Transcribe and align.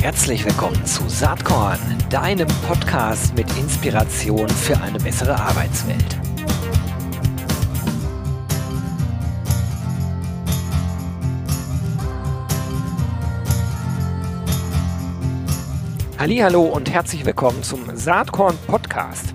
Herzlich 0.00 0.44
willkommen 0.44 0.84
zu 0.86 1.08
Saatkorn, 1.08 1.78
deinem 2.08 2.48
Podcast 2.66 3.34
mit 3.36 3.46
Inspiration 3.58 4.48
für 4.48 4.80
eine 4.80 4.98
bessere 4.98 5.38
Arbeitswelt. 5.38 6.18
Hallo 16.18 16.62
und 16.62 16.90
herzlich 16.90 17.24
willkommen 17.24 17.62
zum 17.62 17.96
Saatkorn 17.96 18.56
Podcast. 18.66 19.34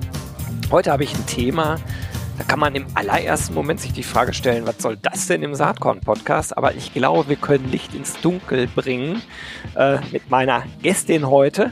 Heute 0.72 0.92
habe 0.92 1.04
ich 1.04 1.16
ein 1.16 1.26
Thema, 1.26 1.78
da 2.38 2.44
kann 2.44 2.60
man 2.60 2.76
im 2.76 2.86
allerersten 2.96 3.54
Moment 3.54 3.80
sich 3.80 3.94
die 3.94 4.04
Frage 4.04 4.34
stellen, 4.34 4.68
was 4.68 4.80
soll 4.80 4.98
das 4.98 5.28
denn 5.28 5.42
im 5.44 5.56
Saatkorn-Podcast? 5.56 6.58
Aber 6.58 6.74
ich 6.76 6.94
glaube, 6.94 7.30
wir 7.30 7.36
können 7.38 7.72
Licht 7.72 7.94
ins 7.94 8.20
Dunkel 8.22 8.68
bringen 8.68 9.22
äh, 9.76 10.00
mit 10.12 10.30
meiner 10.30 10.64
Gästin 10.82 11.28
heute, 11.30 11.72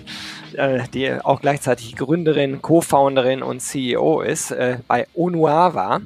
äh, 0.53 0.83
die 0.93 1.11
auch 1.13 1.41
gleichzeitig 1.41 1.95
Gründerin, 1.95 2.61
Co-Founderin 2.61 3.43
und 3.43 3.59
CEO 3.59 4.21
ist 4.21 4.51
äh, 4.51 4.77
bei 4.87 5.07
Onuava. 5.13 6.01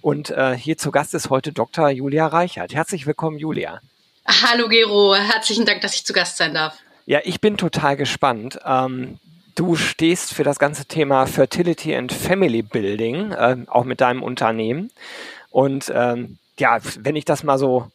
Und 0.00 0.30
äh, 0.30 0.56
hier 0.56 0.78
zu 0.78 0.92
Gast 0.92 1.14
ist 1.14 1.30
heute 1.30 1.52
Dr. 1.52 1.90
Julia 1.90 2.28
Reichert. 2.28 2.74
Herzlich 2.74 3.06
willkommen, 3.06 3.38
Julia. 3.38 3.80
Hallo 4.26 4.68
Gero, 4.68 5.14
herzlichen 5.14 5.66
Dank, 5.66 5.80
dass 5.80 5.94
ich 5.94 6.04
zu 6.04 6.12
Gast 6.12 6.36
sein 6.36 6.54
darf. 6.54 6.78
Ja, 7.06 7.20
ich 7.24 7.40
bin 7.40 7.56
total 7.56 7.96
gespannt. 7.96 8.58
Ähm, 8.64 9.18
Du 9.56 9.74
stehst 9.74 10.34
für 10.34 10.44
das 10.44 10.58
ganze 10.58 10.84
Thema 10.84 11.24
Fertility 11.24 11.96
and 11.96 12.12
Family 12.12 12.60
Building, 12.60 13.32
äh, 13.32 13.56
auch 13.68 13.84
mit 13.84 14.02
deinem 14.02 14.22
Unternehmen. 14.22 14.90
Und 15.50 15.90
ähm, 15.94 16.36
ja, 16.58 16.78
wenn 16.98 17.16
ich 17.16 17.24
das 17.24 17.42
mal 17.42 17.56
so 17.56 17.90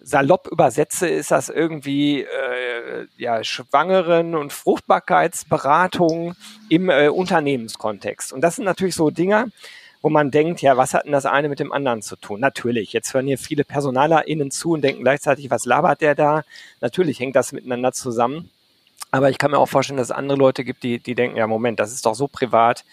salopp 0.00 0.48
übersetze, 0.50 1.06
ist 1.06 1.30
das 1.30 1.50
irgendwie 1.50 2.22
äh, 2.22 3.06
ja, 3.18 3.44
Schwangeren- 3.44 4.34
und 4.34 4.54
Fruchtbarkeitsberatung 4.54 6.36
im 6.70 6.88
äh, 6.88 7.08
Unternehmenskontext. 7.08 8.32
Und 8.32 8.40
das 8.40 8.56
sind 8.56 8.64
natürlich 8.64 8.94
so 8.94 9.10
Dinge, 9.10 9.52
wo 10.00 10.08
man 10.08 10.30
denkt, 10.30 10.62
ja, 10.62 10.78
was 10.78 10.94
hat 10.94 11.04
denn 11.04 11.12
das 11.12 11.26
eine 11.26 11.50
mit 11.50 11.60
dem 11.60 11.70
anderen 11.70 12.00
zu 12.00 12.16
tun? 12.16 12.40
Natürlich, 12.40 12.94
jetzt 12.94 13.12
hören 13.12 13.26
hier 13.26 13.36
viele 13.36 13.64
PersonalerInnen 13.64 14.50
zu 14.50 14.70
und 14.70 14.80
denken 14.80 15.02
gleichzeitig, 15.02 15.50
was 15.50 15.66
labert 15.66 16.00
der 16.00 16.14
da? 16.14 16.44
Natürlich 16.80 17.20
hängt 17.20 17.36
das 17.36 17.52
miteinander 17.52 17.92
zusammen. 17.92 18.48
Aber 19.14 19.30
ich 19.30 19.38
kann 19.38 19.52
mir 19.52 19.58
auch 19.58 19.68
vorstellen, 19.68 19.98
dass 19.98 20.08
es 20.08 20.10
andere 20.10 20.36
Leute 20.36 20.64
gibt, 20.64 20.82
die, 20.82 20.98
die 20.98 21.14
denken, 21.14 21.36
ja, 21.36 21.46
Moment, 21.46 21.78
das 21.78 21.92
ist 21.92 22.04
doch 22.04 22.16
so 22.16 22.26
privat. 22.26 22.84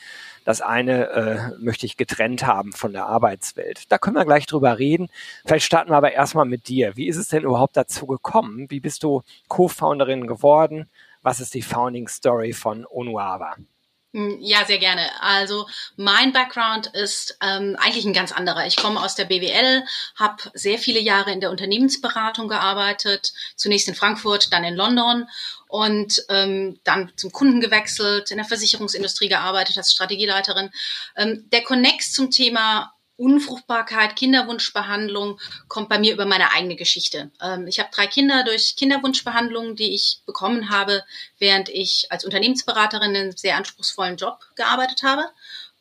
Das 0.46 0.62
eine 0.62 1.10
äh, 1.10 1.58
möchte 1.58 1.88
ich 1.88 1.98
getrennt 1.98 2.46
haben 2.46 2.74
von 2.74 2.94
der 2.94 3.08
Arbeitswelt. 3.08 3.92
Da 3.92 3.98
können 3.98 4.18
wir 4.18 4.26
gleich 4.26 4.46
drüber 4.46 4.78
reden. 4.78 5.10
Vielleicht 5.48 5.66
starten 5.66 5.90
wir 5.90 5.98
aber 5.98 6.12
erstmal 6.12 6.46
mit 6.46 6.68
dir. 6.68 6.96
Wie 6.96 7.08
ist 7.08 7.18
es 7.18 7.30
denn 7.30 7.42
überhaupt 7.42 7.76
dazu 7.76 8.06
gekommen? 8.06 8.70
Wie 8.70 8.80
bist 8.80 9.02
du 9.02 9.24
Co-Founderin 9.48 10.28
geworden? 10.28 10.88
Was 11.24 11.40
ist 11.40 11.56
die 11.56 11.64
Founding 11.64 12.08
Story 12.08 12.54
von 12.54 12.86
Onuava? 12.86 13.56
Hm, 14.14 14.40
ja, 14.42 14.66
sehr 14.66 14.78
gerne. 14.78 15.10
Also 15.22 15.68
mein 15.96 16.34
Background 16.34 16.88
ist 16.88 17.38
ähm, 17.42 17.78
eigentlich 17.80 18.04
ein 18.04 18.12
ganz 18.12 18.34
anderer. 18.34 18.66
Ich 18.68 18.76
komme 18.76 19.02
aus 19.02 19.16
der 19.16 19.24
BWL, 19.24 19.84
habe 20.16 20.52
sehr 20.54 20.78
viele 20.80 21.00
Jahre 21.00 21.32
in 21.32 21.40
der 21.40 21.50
Unternehmensberatung 21.50 22.50
gearbeitet, 22.50 23.32
zunächst 23.56 23.88
in 23.88 23.96
Frankfurt, 23.96 24.52
dann 24.52 24.66
in 24.66 24.76
London 24.76 25.30
und 25.70 26.26
ähm, 26.28 26.78
dann 26.84 27.14
zum 27.16 27.32
Kunden 27.32 27.62
gewechselt, 27.62 28.32
in 28.32 28.38
der 28.38 28.46
Versicherungsindustrie 28.46 29.30
gearbeitet 29.30 29.78
als 29.78 29.94
Strategieleiterin. 29.94 30.72
Ähm, 31.16 31.50
der 31.50 31.64
Connex 31.64 32.12
zum 32.12 32.32
Thema 32.32 32.94
Unfruchtbarkeit, 33.22 34.16
Kinderwunschbehandlung 34.16 35.40
kommt 35.68 35.90
bei 35.90 36.00
mir 36.00 36.12
über 36.12 36.26
meine 36.26 36.52
eigene 36.54 36.76
Geschichte. 36.76 37.30
Ähm, 37.40 37.68
ich 37.68 37.80
habe 37.80 37.90
drei 37.94 38.08
Kinder 38.08 38.44
durch 38.44 38.76
Kinderwunschbehandlung, 38.76 39.76
die 39.76 39.94
ich 39.94 40.22
bekommen 40.26 40.72
habe, 40.72 41.04
während 41.38 41.70
ich 41.70 42.12
als 42.12 42.26
Unternehmensberaterin 42.26 43.12
in 43.12 43.22
einem 43.22 43.38
sehr 43.38 43.58
anspruchsvollen 43.58 44.18
Job 44.18 44.40
gearbeitet 44.56 45.04
habe 45.04 45.26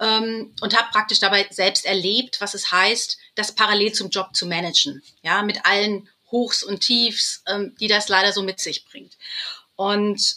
ähm, 0.01 0.55
und 0.61 0.77
habe 0.77 0.91
praktisch 0.93 1.19
dabei 1.19 1.47
selbst 1.51 1.87
erlebt, 1.87 2.43
was 2.43 2.53
es 2.53 2.71
heißt, 2.71 3.17
das 3.37 3.55
parallel 3.55 3.93
zum 3.93 4.11
Job 4.11 4.35
zu 4.35 4.47
managen, 4.47 5.03
ja, 5.23 5.43
mit 5.43 5.65
allen 5.65 6.11
Hochs 6.31 6.63
und 6.63 6.81
Tiefs, 6.81 7.43
ähm, 7.49 7.75
die 7.81 7.89
das 7.89 8.11
leider 8.11 8.33
so 8.33 8.43
mit 8.43 8.61
sich 8.61 8.85
bringt. 8.85 9.17
Und 9.77 10.37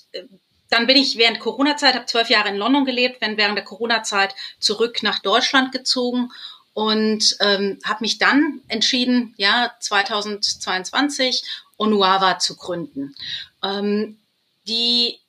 dann 0.70 0.88
bin 0.88 0.96
ich 0.96 1.18
während 1.18 1.42
Corona-Zeit, 1.42 1.96
habe 1.96 2.06
zwölf 2.06 2.30
Jahre 2.30 2.48
in 2.48 2.56
London 2.56 2.86
gelebt, 2.86 3.20
bin 3.20 3.36
während 3.36 3.58
der 3.58 3.66
Corona-Zeit 3.66 4.34
zurück 4.60 5.04
nach 5.04 5.20
Deutschland 5.20 5.74
gezogen 5.74 6.32
und 6.74 7.36
ähm, 7.40 7.80
habe 7.84 8.02
mich 8.02 8.18
dann 8.18 8.62
entschieden, 8.68 9.34
ja 9.38 9.72
2022 9.80 11.44
Onuava 11.78 12.40
zu 12.40 12.56
gründen. 12.56 13.16
Ähm, 13.64 14.20
die 14.68 15.20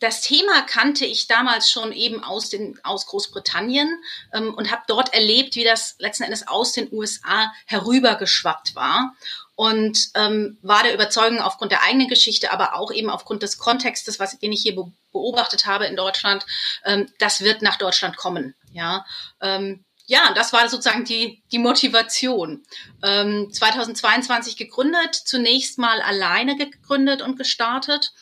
das 0.00 0.22
Thema 0.22 0.62
kannte 0.62 1.04
ich 1.04 1.26
damals 1.26 1.70
schon 1.70 1.92
eben 1.92 2.24
aus 2.24 2.48
den 2.48 2.78
aus 2.84 3.06
Großbritannien 3.06 4.02
ähm, 4.32 4.54
und 4.54 4.70
habe 4.70 4.82
dort 4.86 5.12
erlebt, 5.12 5.56
wie 5.56 5.64
das 5.64 5.96
letzten 5.98 6.22
Endes 6.22 6.48
aus 6.48 6.72
den 6.72 6.90
USA 6.90 7.52
herübergeschwappt 7.66 8.74
war 8.74 9.14
und 9.56 10.10
ähm, 10.14 10.58
war 10.62 10.82
der 10.82 10.94
Überzeugung 10.94 11.40
aufgrund 11.40 11.70
der 11.70 11.82
eigenen 11.82 12.08
Geschichte, 12.08 12.52
aber 12.52 12.74
auch 12.74 12.92
eben 12.92 13.10
aufgrund 13.10 13.42
des 13.42 13.58
Kontextes, 13.58 14.18
was 14.18 14.38
den 14.38 14.52
ich 14.52 14.62
hier 14.62 14.74
beobachtet 15.12 15.66
habe 15.66 15.86
in 15.86 15.96
Deutschland, 15.96 16.44
ähm, 16.84 17.08
das 17.18 17.42
wird 17.42 17.62
nach 17.62 17.76
Deutschland 17.76 18.16
kommen. 18.16 18.54
Ja, 18.72 19.04
ähm, 19.40 19.84
ja, 20.06 20.32
das 20.34 20.52
war 20.52 20.68
sozusagen 20.68 21.04
die, 21.04 21.42
die 21.50 21.58
Motivation. 21.58 22.62
Ähm, 23.02 23.50
2022 23.50 24.56
gegründet, 24.56 25.14
zunächst 25.14 25.78
mal 25.78 26.00
alleine 26.02 26.56
gegründet 26.56 27.22
und 27.22 27.38
gestartet, 27.38 28.12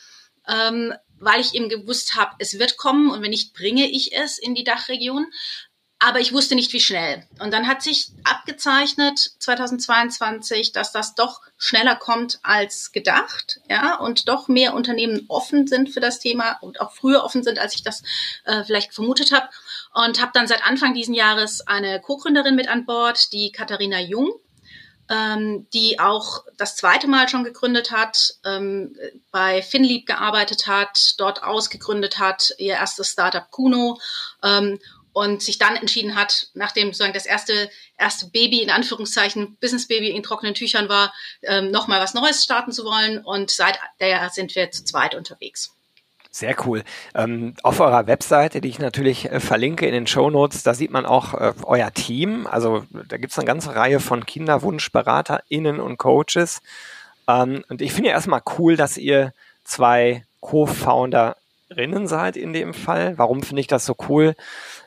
ähm, 0.47 0.93
weil 1.19 1.41
ich 1.41 1.55
eben 1.55 1.69
gewusst 1.69 2.15
habe, 2.15 2.35
es 2.39 2.57
wird 2.57 2.77
kommen 2.77 3.11
und 3.11 3.21
wenn 3.21 3.31
nicht, 3.31 3.53
bringe 3.53 3.89
ich 3.89 4.15
es 4.15 4.37
in 4.37 4.55
die 4.55 4.63
Dachregion. 4.63 5.27
Aber 6.05 6.19
ich 6.19 6.33
wusste 6.33 6.55
nicht, 6.55 6.73
wie 6.73 6.81
schnell. 6.81 7.25
Und 7.39 7.53
dann 7.53 7.65
hat 7.65 7.81
sich 7.81 8.09
abgezeichnet 8.25 9.19
2022, 9.39 10.73
dass 10.73 10.91
das 10.91 11.15
doch 11.15 11.39
schneller 11.57 11.95
kommt 11.95 12.39
als 12.43 12.91
gedacht, 12.91 13.61
ja, 13.69 13.95
und 13.95 14.27
doch 14.27 14.49
mehr 14.49 14.73
Unternehmen 14.73 15.23
offen 15.29 15.65
sind 15.65 15.91
für 15.91 16.01
das 16.01 16.19
Thema 16.19 16.57
und 16.59 16.81
auch 16.81 16.91
früher 16.91 17.23
offen 17.23 17.41
sind, 17.41 17.57
als 17.57 17.75
ich 17.75 17.83
das 17.83 18.03
äh, 18.43 18.65
vielleicht 18.65 18.93
vermutet 18.93 19.31
habe 19.31 19.47
und 19.93 20.21
habe 20.21 20.31
dann 20.33 20.45
seit 20.45 20.65
Anfang 20.65 20.93
diesen 20.93 21.13
Jahres 21.13 21.65
eine 21.65 22.01
Co-Gründerin 22.01 22.55
mit 22.55 22.67
an 22.67 22.85
Bord, 22.85 23.31
die 23.31 23.53
Katharina 23.53 24.01
Jung, 24.01 24.33
ähm, 25.09 25.67
die 25.71 26.01
auch 26.01 26.43
das 26.57 26.75
zweite 26.75 27.07
Mal 27.07 27.29
schon 27.29 27.45
gegründet 27.45 27.91
hat, 27.91 28.33
ähm, 28.43 28.93
bei 29.31 29.61
Finlieb 29.61 30.05
gearbeitet 30.05 30.67
hat, 30.67 31.13
dort 31.17 31.43
ausgegründet 31.43 32.19
hat, 32.19 32.53
ihr 32.57 32.73
erstes 32.73 33.11
Startup 33.11 33.49
Kuno 33.49 34.01
ähm, 34.43 34.79
und 35.13 35.41
sich 35.41 35.57
dann 35.59 35.75
entschieden 35.75 36.15
hat, 36.15 36.47
nachdem 36.53 36.87
sozusagen 36.87 37.13
das 37.13 37.25
erste 37.25 37.69
erste 37.97 38.27
Baby 38.27 38.61
in 38.61 38.69
Anführungszeichen 38.69 39.55
Business 39.61 39.87
Baby 39.87 40.09
in 40.09 40.23
trockenen 40.23 40.55
Tüchern 40.55 40.89
war, 40.89 41.13
ähm, 41.43 41.71
noch 41.71 41.87
mal 41.87 42.01
was 42.01 42.13
Neues 42.13 42.43
starten 42.43 42.71
zu 42.71 42.83
wollen 42.83 43.19
und 43.19 43.51
seit 43.51 43.79
der 43.99 44.29
sind 44.29 44.55
wir 44.55 44.71
zu 44.71 44.83
zweit 44.83 45.15
unterwegs. 45.15 45.73
Sehr 46.35 46.55
cool. 46.65 46.83
Ähm, 47.13 47.53
auf 47.61 47.79
eurer 47.79 48.07
Webseite, 48.07 48.59
die 48.59 48.67
ich 48.67 48.79
natürlich 48.79 49.31
äh, 49.31 49.39
verlinke 49.39 49.85
in 49.85 49.93
den 49.93 50.07
Show 50.07 50.31
Notes, 50.31 50.63
da 50.63 50.73
sieht 50.73 50.89
man 50.89 51.05
auch 51.05 51.35
äh, 51.35 51.53
euer 51.63 51.93
Team. 51.93 52.47
Also 52.47 52.87
da 52.91 53.17
gibt 53.17 53.33
es 53.33 53.37
eine 53.37 53.45
ganze 53.45 53.75
Reihe 53.75 53.99
von 53.99 54.25
KinderwunschberaterInnen 54.25 55.79
und 55.79 55.97
Coaches. 55.97 56.63
Ähm, 57.27 57.63
und 57.69 57.83
ich 57.83 57.93
finde 57.93 58.09
ja 58.09 58.15
erstmal 58.15 58.41
cool, 58.57 58.75
dass 58.75 58.97
ihr 58.97 59.31
zwei 59.63 60.25
Co-Founderinnen 61.73 62.07
seid 62.07 62.37
in 62.37 62.53
dem 62.53 62.73
Fall. 62.73 63.17
Warum 63.17 63.43
finde 63.43 63.61
ich 63.61 63.67
das 63.67 63.85
so 63.85 63.95
cool? 64.07 64.35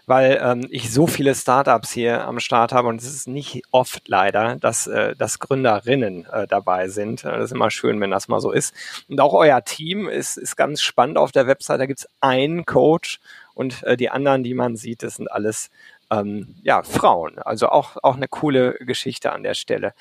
weil 0.09 0.41
ähm, 0.41 0.69
ich 0.71 0.93
so 0.93 1.09
viele 1.09 1.35
Startups 1.35 1.91
hier 1.91 2.29
am 2.29 2.39
Start 2.39 2.71
habe 2.71 2.87
und 2.87 3.03
es 3.03 3.13
ist 3.13 3.27
nicht 3.27 3.65
oft 3.73 4.07
leider, 4.07 4.55
dass, 4.55 4.87
äh, 4.87 5.17
dass 5.17 5.41
Gründerinnen 5.41 6.27
äh, 6.27 6.47
dabei 6.47 6.87
sind. 6.87 7.25
Äh, 7.25 7.33
das 7.33 7.47
ist 7.47 7.53
immer 7.53 7.73
schön, 7.73 8.01
wenn 8.01 8.13
das 8.13 8.29
mal 8.29 8.39
so 8.39 8.53
ist. 8.53 8.73
Und 9.09 9.21
auch 9.21 9.33
euer 9.33 9.65
Team 9.65 10.09
ist, 10.09 10.37
ist 10.37 10.55
ganz 10.55 10.81
spannend 10.81 11.19
auf 11.19 11.33
der 11.33 11.49
Website. 11.49 11.81
Da 11.81 11.87
gibt's 11.87 12.09
einen 12.21 12.65
Coach 12.67 13.19
und 13.55 13.83
äh, 13.83 13.97
die 13.97 14.09
anderen, 14.09 14.45
die 14.45 14.55
man 14.55 14.77
sieht, 14.77 15.03
das 15.03 15.17
sind 15.17 15.29
alles 15.29 15.71
ähm, 16.13 16.55
ja, 16.63 16.85
Frauen. 16.85 17.41
Also 17.41 17.71
auch, 17.71 17.97
auch 18.01 18.15
eine 18.15 18.29
coole 18.29 18.75
Geschichte 18.75 19.33
an 19.33 19.43
der 19.43 19.55
Stelle. 19.55 19.93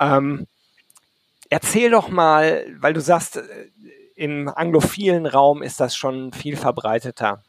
Ähm, 0.00 0.46
erzähl 1.50 1.90
doch 1.90 2.08
mal, 2.08 2.64
weil 2.78 2.94
du 2.94 3.02
sagst, 3.02 3.36
äh, 3.36 3.42
im 4.20 4.50
anglophilen 4.50 5.24
Raum 5.24 5.62
ist 5.62 5.80
das 5.80 5.96
schon 5.96 6.34
viel 6.34 6.58
verbreiteter. 6.58 7.42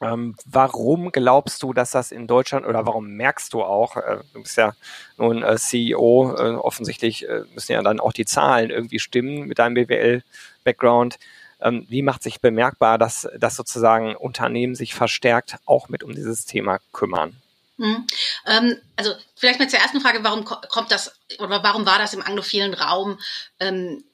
Ähm, 0.00 0.36
warum 0.44 1.10
glaubst 1.10 1.64
du, 1.64 1.72
dass 1.72 1.90
das 1.90 2.12
in 2.12 2.28
Deutschland 2.28 2.64
oder 2.64 2.86
warum 2.86 3.08
merkst 3.08 3.52
du 3.52 3.64
auch, 3.64 3.96
äh, 3.96 4.18
du 4.32 4.42
bist 4.42 4.56
ja 4.56 4.74
nun 5.16 5.42
äh, 5.42 5.56
CEO, 5.56 6.36
äh, 6.38 6.54
offensichtlich 6.54 7.28
äh, 7.28 7.42
müssen 7.54 7.72
ja 7.72 7.82
dann 7.82 7.98
auch 7.98 8.12
die 8.12 8.24
Zahlen 8.24 8.70
irgendwie 8.70 9.00
stimmen 9.00 9.48
mit 9.48 9.58
deinem 9.58 9.74
BWL-Background. 9.74 11.18
Ähm, 11.60 11.86
wie 11.88 12.02
macht 12.02 12.22
sich 12.22 12.40
bemerkbar, 12.40 12.98
dass, 12.98 13.26
dass 13.36 13.56
sozusagen 13.56 14.14
Unternehmen 14.14 14.76
sich 14.76 14.94
verstärkt 14.94 15.56
auch 15.66 15.88
mit 15.88 16.04
um 16.04 16.14
dieses 16.14 16.44
Thema 16.44 16.78
kümmern? 16.92 17.34
Mhm. 17.78 18.06
Ähm, 18.46 18.76
also 18.94 19.12
vielleicht 19.34 19.58
mal 19.58 19.68
zur 19.68 19.80
ersten 19.80 20.00
Frage, 20.00 20.22
warum 20.22 20.44
kommt 20.44 20.92
das 20.92 21.18
oder 21.40 21.64
warum 21.64 21.84
war 21.84 21.98
das 21.98 22.14
im 22.14 22.22
anglophilen 22.22 22.74
Raum 22.74 23.18
ähm, 23.58 24.04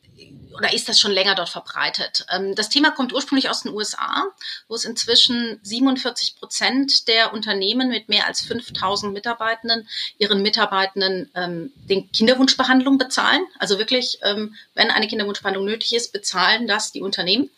oder 0.56 0.72
ist 0.72 0.88
das 0.88 1.00
schon 1.00 1.12
länger 1.12 1.34
dort 1.34 1.48
verbreitet? 1.48 2.26
Ähm, 2.30 2.54
das 2.54 2.68
Thema 2.68 2.90
kommt 2.90 3.12
ursprünglich 3.12 3.48
aus 3.48 3.62
den 3.62 3.72
USA, 3.72 4.26
wo 4.68 4.74
es 4.74 4.84
inzwischen 4.84 5.58
47 5.62 6.36
Prozent 6.36 7.08
der 7.08 7.32
Unternehmen 7.32 7.88
mit 7.88 8.08
mehr 8.08 8.26
als 8.26 8.42
5000 8.42 9.12
Mitarbeitenden 9.12 9.88
ihren 10.18 10.42
Mitarbeitenden 10.42 11.30
ähm, 11.34 11.72
den 11.88 12.10
Kinderwunschbehandlung 12.12 12.98
bezahlen. 12.98 13.44
Also 13.58 13.78
wirklich, 13.78 14.18
ähm, 14.22 14.54
wenn 14.74 14.90
eine 14.90 15.08
Kinderwunschbehandlung 15.08 15.64
nötig 15.64 15.94
ist, 15.94 16.12
bezahlen 16.12 16.66
das 16.66 16.92
die 16.92 17.02
Unternehmen. 17.02 17.50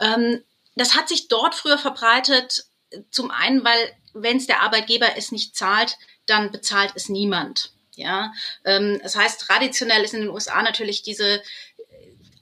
Ähm, 0.00 0.42
das 0.74 0.94
hat 0.94 1.08
sich 1.08 1.28
dort 1.28 1.54
früher 1.54 1.78
verbreitet, 1.78 2.66
zum 3.10 3.30
einen, 3.30 3.64
weil 3.64 3.92
wenn 4.12 4.36
es 4.36 4.46
der 4.46 4.62
Arbeitgeber 4.62 5.16
es 5.16 5.32
nicht 5.32 5.56
zahlt, 5.56 5.96
dann 6.26 6.50
bezahlt 6.50 6.92
es 6.94 7.08
niemand. 7.08 7.70
Ja, 7.96 8.32
ähm, 8.64 9.00
das 9.02 9.16
heißt, 9.16 9.40
traditionell 9.40 10.04
ist 10.04 10.12
in 10.12 10.20
den 10.20 10.28
USA 10.28 10.62
natürlich 10.62 11.02
diese 11.02 11.42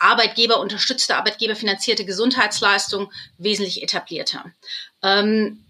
Arbeitgeber 0.04 0.60
unterstützte, 0.60 1.16
Arbeitgeber 1.16 1.56
finanzierte 1.56 2.04
Gesundheitsleistung 2.04 3.12
wesentlich 3.38 3.82
etablierter. 3.82 4.44
Ähm, 5.02 5.64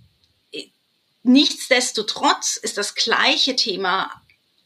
nichtsdestotrotz 1.23 2.57
ist 2.57 2.77
das 2.77 2.95
gleiche 2.95 3.57
Thema 3.57 4.11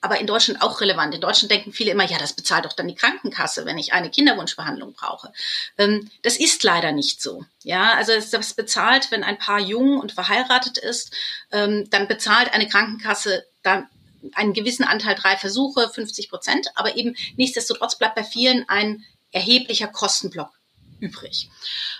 aber 0.01 0.21
in 0.21 0.27
Deutschland 0.27 0.63
auch 0.63 0.81
relevant. 0.81 1.15
In 1.15 1.21
Deutschland 1.21 1.51
denken 1.51 1.73
viele 1.73 1.91
immer, 1.91 2.05
ja, 2.05 2.19
das 2.19 2.33
bezahlt 2.33 2.65
doch 2.65 2.73
dann 2.73 2.89
die 2.89 2.95
Krankenkasse, 2.95 3.67
wenn 3.67 3.79
ich 3.79 3.93
eine 3.93 4.11
Kinderwunschbehandlung 4.11 4.93
brauche. 4.93 5.33
Ähm, 5.77 6.11
das 6.23 6.39
ist 6.39 6.63
leider 6.63 6.93
nicht 6.93 7.21
so. 7.21 7.45
Ja, 7.65 7.95
also 7.95 8.13
das 8.15 8.55
bezahlt, 8.55 9.11
wenn 9.11 9.25
ein 9.25 9.39
Paar 9.39 9.59
jung 9.59 9.99
und 9.99 10.13
verheiratet 10.13 10.79
ist, 10.79 11.13
ähm, 11.51 11.91
dann 11.91 12.07
bezahlt 12.07 12.53
eine 12.53 12.69
Krankenkasse 12.69 13.45
dann 13.63 13.89
einen 14.35 14.53
gewissen 14.53 14.85
Anteil 14.85 15.15
drei 15.15 15.37
Versuche, 15.37 15.89
50 15.89 16.29
Prozent, 16.29 16.69
aber 16.75 16.97
eben 16.97 17.17
nichtsdestotrotz 17.37 17.97
bleibt 17.99 18.17
bei 18.17 18.25
vielen 18.25 18.69
ein 18.69 19.05
erheblicher 19.33 19.89
Kostenblock 19.89 20.51
übrig. 21.01 21.49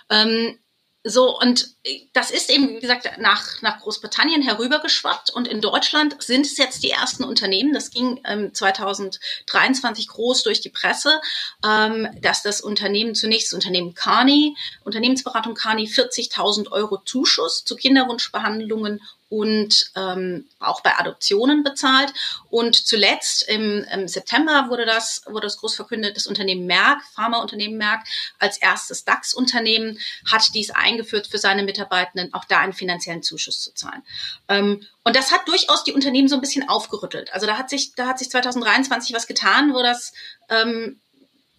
Ähm, 0.09 0.57
so, 1.05 1.39
und 1.39 1.75
das 2.11 2.29
ist 2.29 2.49
eben, 2.49 2.75
wie 2.75 2.79
gesagt, 2.81 3.09
nach, 3.19 3.61
nach 3.61 3.79
Großbritannien 3.79 4.41
herübergeschwappt 4.41 5.29
und 5.29 5.47
in 5.47 5.61
Deutschland 5.61 6.21
sind 6.21 6.45
es 6.45 6.57
jetzt 6.57 6.83
die 6.83 6.91
ersten 6.91 7.23
Unternehmen, 7.23 7.73
das 7.73 7.91
ging 7.91 8.19
ähm, 8.25 8.53
2023 8.53 10.09
groß 10.09 10.43
durch 10.43 10.59
die 10.59 10.69
Presse, 10.69 11.21
ähm, 11.65 12.09
dass 12.21 12.43
das 12.43 12.59
Unternehmen 12.59 13.15
zunächst, 13.15 13.47
das 13.47 13.53
Unternehmen 13.53 13.93
Carney, 13.93 14.57
Unternehmensberatung 14.83 15.55
Carney, 15.55 15.85
40.000 15.85 16.69
Euro 16.71 16.97
Zuschuss 16.97 17.63
zu 17.63 17.77
Kinderwunschbehandlungen 17.77 18.99
und 19.29 19.91
ähm, 19.95 20.47
auch 20.59 20.81
bei 20.81 20.97
Adoptionen 20.97 21.63
bezahlt. 21.63 22.13
Und 22.49 22.75
zuletzt 22.75 23.47
im, 23.47 23.85
im 23.93 24.07
September 24.07 24.65
wurde 24.69 24.85
das, 24.85 25.23
wurde 25.27 25.47
das 25.47 25.57
groß 25.57 25.75
verkündet, 25.75 26.17
das 26.17 26.27
Unternehmen 26.27 26.65
Merck, 26.65 27.01
Pharmaunternehmen 27.13 27.77
Merck, 27.77 28.05
als 28.39 28.57
erstes 28.57 29.05
DAX-Unternehmen 29.05 29.99
hat 30.29 30.53
dies 30.53 30.71
eingeführt 30.71 31.27
für 31.27 31.37
seine 31.37 31.63
Mitarbeitenden, 31.63 32.33
auch 32.33 32.45
da 32.45 32.59
einen 32.59 32.73
finanziellen 32.73 33.23
Zuschuss 33.23 33.61
zu 33.61 33.73
zahlen. 33.73 34.01
Ähm, 34.47 34.85
und 35.03 35.15
das 35.15 35.31
hat 35.31 35.47
durchaus 35.47 35.83
die 35.83 35.93
Unternehmen 35.93 36.27
so 36.27 36.35
ein 36.35 36.41
bisschen 36.41 36.67
aufgerüttelt. 36.67 37.31
Also 37.33 37.45
da 37.45 37.57
hat 37.57 37.69
sich, 37.69 37.93
da 37.95 38.07
hat 38.07 38.19
sich 38.19 38.29
2023 38.29 39.15
was 39.15 39.27
getan, 39.27 39.73
wo 39.73 39.81
das 39.83 40.13
ähm, 40.49 40.99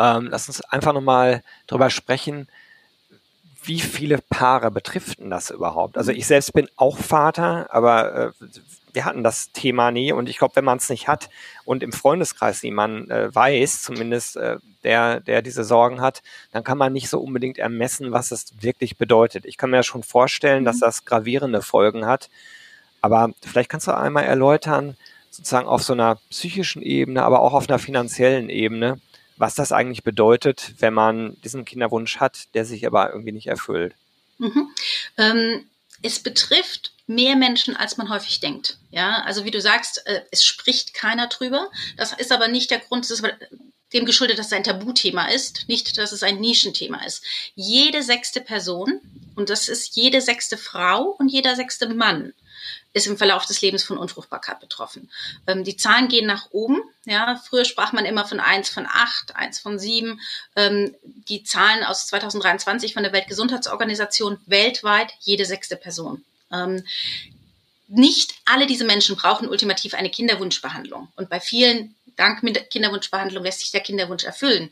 ähm, 0.00 0.28
lass 0.30 0.48
uns 0.48 0.62
einfach 0.62 0.94
nochmal 0.94 1.42
drüber 1.66 1.90
sprechen, 1.90 2.48
wie 3.62 3.80
viele 3.80 4.18
Paare 4.18 4.70
betrifft 4.70 5.20
denn 5.20 5.28
das 5.28 5.50
überhaupt? 5.50 5.98
Also 5.98 6.12
ich 6.12 6.26
selbst 6.26 6.54
bin 6.54 6.68
auch 6.76 6.96
Vater, 6.96 7.68
aber 7.70 8.14
äh, 8.14 8.32
wir 8.94 9.04
hatten 9.04 9.22
das 9.22 9.52
Thema 9.52 9.90
nie 9.90 10.12
und 10.12 10.30
ich 10.30 10.38
glaube, 10.38 10.56
wenn 10.56 10.64
man 10.64 10.78
es 10.78 10.88
nicht 10.88 11.06
hat 11.06 11.28
und 11.66 11.82
im 11.82 11.92
Freundeskreis 11.92 12.62
niemand 12.62 13.10
äh, 13.10 13.32
weiß, 13.32 13.82
zumindest 13.82 14.36
äh, 14.36 14.56
der, 14.82 15.20
der 15.20 15.42
diese 15.42 15.64
Sorgen 15.64 16.00
hat, 16.00 16.22
dann 16.52 16.64
kann 16.64 16.78
man 16.78 16.94
nicht 16.94 17.10
so 17.10 17.20
unbedingt 17.20 17.58
ermessen, 17.58 18.12
was 18.12 18.30
es 18.30 18.54
wirklich 18.62 18.96
bedeutet. 18.96 19.44
Ich 19.44 19.58
kann 19.58 19.68
mir 19.68 19.76
ja 19.76 19.82
schon 19.82 20.02
vorstellen, 20.02 20.62
mhm. 20.62 20.66
dass 20.66 20.80
das 20.80 21.04
gravierende 21.04 21.60
Folgen 21.60 22.06
hat, 22.06 22.30
aber 23.02 23.30
vielleicht 23.42 23.68
kannst 23.68 23.86
du 23.86 23.94
einmal 23.94 24.24
erläutern, 24.24 24.96
sozusagen 25.30 25.68
auf 25.68 25.82
so 25.82 25.92
einer 25.92 26.16
psychischen 26.30 26.80
Ebene, 26.80 27.22
aber 27.22 27.40
auch 27.40 27.52
auf 27.52 27.68
einer 27.68 27.78
finanziellen 27.78 28.48
Ebene, 28.48 28.98
was 29.40 29.54
das 29.54 29.72
eigentlich 29.72 30.04
bedeutet, 30.04 30.74
wenn 30.78 30.92
man 30.92 31.40
diesen 31.42 31.64
Kinderwunsch 31.64 32.18
hat, 32.18 32.54
der 32.54 32.66
sich 32.66 32.86
aber 32.86 33.10
irgendwie 33.10 33.32
nicht 33.32 33.46
erfüllt. 33.46 33.94
Mhm. 34.36 34.68
Ähm, 35.16 35.64
es 36.02 36.20
betrifft 36.20 36.92
mehr 37.06 37.36
Menschen, 37.36 37.74
als 37.74 37.96
man 37.96 38.10
häufig 38.10 38.40
denkt. 38.40 38.76
Ja, 38.90 39.22
also 39.22 39.46
wie 39.46 39.50
du 39.50 39.60
sagst, 39.60 40.06
äh, 40.06 40.22
es 40.30 40.44
spricht 40.44 40.92
keiner 40.92 41.26
drüber. 41.28 41.70
Das 41.96 42.12
ist 42.12 42.32
aber 42.32 42.48
nicht 42.48 42.70
der 42.70 42.80
Grund, 42.80 43.04
das 43.04 43.10
ist 43.10 43.24
dem 43.94 44.04
geschuldet, 44.04 44.38
dass 44.38 44.48
es 44.48 44.52
ein 44.52 44.62
Tabuthema 44.62 45.28
ist, 45.28 45.68
nicht, 45.68 45.96
dass 45.96 46.12
es 46.12 46.22
ein 46.22 46.38
Nischenthema 46.38 47.02
ist. 47.04 47.24
Jede 47.54 48.02
sechste 48.02 48.42
Person, 48.42 49.00
und 49.36 49.48
das 49.48 49.68
ist 49.68 49.96
jede 49.96 50.20
sechste 50.20 50.58
Frau 50.58 51.16
und 51.18 51.28
jeder 51.28 51.56
sechste 51.56 51.88
Mann, 51.88 52.34
ist 52.92 53.06
im 53.06 53.16
Verlauf 53.16 53.46
des 53.46 53.60
Lebens 53.60 53.82
von 53.82 53.98
Unfruchtbarkeit 53.98 54.60
betroffen. 54.60 55.10
Ähm, 55.46 55.64
die 55.64 55.76
Zahlen 55.76 56.08
gehen 56.08 56.26
nach 56.26 56.48
oben. 56.50 56.82
Ja, 57.04 57.36
früher 57.36 57.64
sprach 57.64 57.92
man 57.92 58.04
immer 58.04 58.26
von 58.26 58.40
eins 58.40 58.68
von 58.68 58.86
acht, 58.86 59.36
eins 59.36 59.58
von 59.58 59.78
sieben. 59.78 60.20
Ähm, 60.56 60.94
die 61.04 61.44
Zahlen 61.44 61.84
aus 61.84 62.06
2023 62.08 62.94
von 62.94 63.02
der 63.02 63.12
Weltgesundheitsorganisation 63.12 64.38
weltweit 64.46 65.12
jede 65.20 65.44
sechste 65.44 65.76
Person. 65.76 66.24
Ähm, 66.52 66.84
nicht 67.88 68.34
alle 68.44 68.66
diese 68.66 68.84
Menschen 68.84 69.16
brauchen 69.16 69.48
ultimativ 69.48 69.94
eine 69.94 70.10
Kinderwunschbehandlung. 70.10 71.08
Und 71.16 71.28
bei 71.28 71.40
vielen, 71.40 71.96
dank 72.16 72.40
Kinderwunschbehandlung, 72.70 73.42
lässt 73.42 73.60
sich 73.60 73.72
der 73.72 73.80
Kinderwunsch 73.80 74.24
erfüllen. 74.24 74.70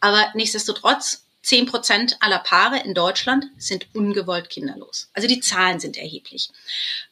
Aber 0.00 0.30
nichtsdestotrotz 0.34 1.24
10 1.42 1.66
Prozent 1.66 2.16
aller 2.20 2.38
Paare 2.38 2.80
in 2.84 2.94
Deutschland 2.94 3.46
sind 3.56 3.86
ungewollt 3.94 4.50
kinderlos. 4.50 5.08
Also 5.14 5.26
die 5.26 5.40
Zahlen 5.40 5.80
sind 5.80 5.96
erheblich. 5.96 6.50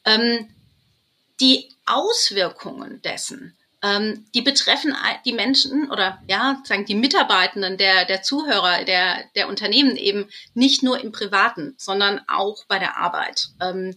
Ähm, 0.04 0.49
die 1.40 1.70
Auswirkungen 1.87 3.00
dessen, 3.02 3.56
ähm, 3.82 4.26
die 4.35 4.42
betreffen 4.42 4.94
die 5.25 5.32
Menschen 5.32 5.90
oder 5.90 6.20
ja, 6.26 6.61
sagen 6.64 6.85
die 6.85 6.94
Mitarbeitenden 6.94 7.76
der, 7.78 8.04
der 8.04 8.23
Zuhörer, 8.23 8.85
der, 8.85 9.25
der 9.37 9.49
Unternehmen 9.49 9.97
eben 9.97 10.28
nicht 10.54 10.82
nur 10.82 11.00
im 11.00 11.12
Privaten, 11.12 11.75
sondern 11.78 12.20
auch 12.28 12.64
bei 12.66 12.78
der 12.78 12.97
Arbeit. 12.97 13.49
Ähm, 13.61 13.94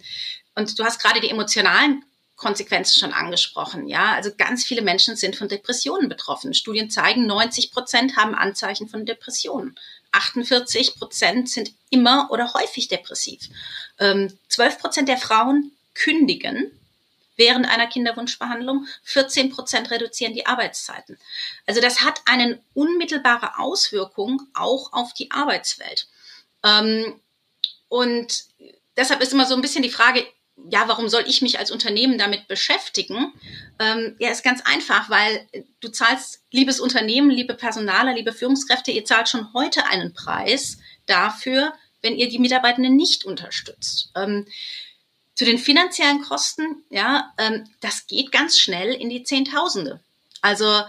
und 0.55 0.77
du 0.77 0.83
hast 0.83 1.01
gerade 1.01 1.19
die 1.19 1.29
emotionalen 1.29 2.03
Konsequenzen 2.35 2.99
schon 2.99 3.13
angesprochen. 3.13 3.87
Ja, 3.87 4.13
also 4.13 4.31
ganz 4.35 4.65
viele 4.65 4.81
Menschen 4.81 5.15
sind 5.15 5.35
von 5.35 5.47
Depressionen 5.47 6.09
betroffen. 6.09 6.53
Studien 6.53 6.89
zeigen, 6.89 7.25
90 7.27 7.71
Prozent 7.71 8.17
haben 8.17 8.35
Anzeichen 8.35 8.87
von 8.87 9.05
Depressionen. 9.05 9.75
48 10.11 10.95
Prozent 10.95 11.49
sind 11.49 11.71
immer 11.89 12.29
oder 12.31 12.53
häufig 12.53 12.87
depressiv. 12.87 13.49
12 13.97 14.31
ähm, 14.59 14.79
Prozent 14.79 15.09
der 15.09 15.17
Frauen 15.17 15.71
kündigen 15.93 16.71
während 17.37 17.67
einer 17.67 17.87
Kinderwunschbehandlung. 17.87 18.87
14 19.03 19.51
Prozent 19.51 19.91
reduzieren 19.91 20.33
die 20.33 20.45
Arbeitszeiten. 20.45 21.17
Also 21.65 21.81
das 21.81 22.01
hat 22.01 22.21
eine 22.25 22.61
unmittelbare 22.73 23.57
Auswirkung 23.59 24.41
auch 24.53 24.93
auf 24.93 25.13
die 25.13 25.31
Arbeitswelt. 25.31 26.07
Ähm, 26.63 27.19
und 27.89 28.45
deshalb 28.95 29.21
ist 29.21 29.33
immer 29.33 29.45
so 29.45 29.55
ein 29.55 29.61
bisschen 29.61 29.83
die 29.83 29.89
Frage, 29.89 30.25
ja, 30.69 30.87
warum 30.87 31.09
soll 31.09 31.23
ich 31.27 31.41
mich 31.41 31.59
als 31.59 31.71
Unternehmen 31.71 32.17
damit 32.17 32.47
beschäftigen? 32.47 33.33
Ähm, 33.79 34.15
ja, 34.19 34.29
ist 34.29 34.43
ganz 34.43 34.61
einfach, 34.61 35.09
weil 35.09 35.47
du 35.79 35.89
zahlst, 35.89 36.41
liebes 36.51 36.79
Unternehmen, 36.79 37.29
liebe 37.29 37.53
Personaler, 37.53 38.13
liebe 38.13 38.33
Führungskräfte, 38.33 38.91
ihr 38.91 39.05
zahlt 39.05 39.29
schon 39.29 39.53
heute 39.53 39.87
einen 39.87 40.13
Preis 40.13 40.77
dafür, 41.05 41.73
wenn 42.01 42.15
ihr 42.15 42.29
die 42.29 42.39
Mitarbeitenden 42.39 42.95
nicht 42.95 43.25
unterstützt. 43.25 44.11
Ähm, 44.15 44.45
zu 45.35 45.45
den 45.45 45.57
finanziellen 45.57 46.21
Kosten, 46.21 46.83
ja, 46.89 47.33
ähm, 47.37 47.67
das 47.79 48.07
geht 48.07 48.31
ganz 48.31 48.59
schnell 48.59 48.93
in 48.93 49.09
die 49.09 49.23
Zehntausende. 49.23 49.99
Also 50.41 50.83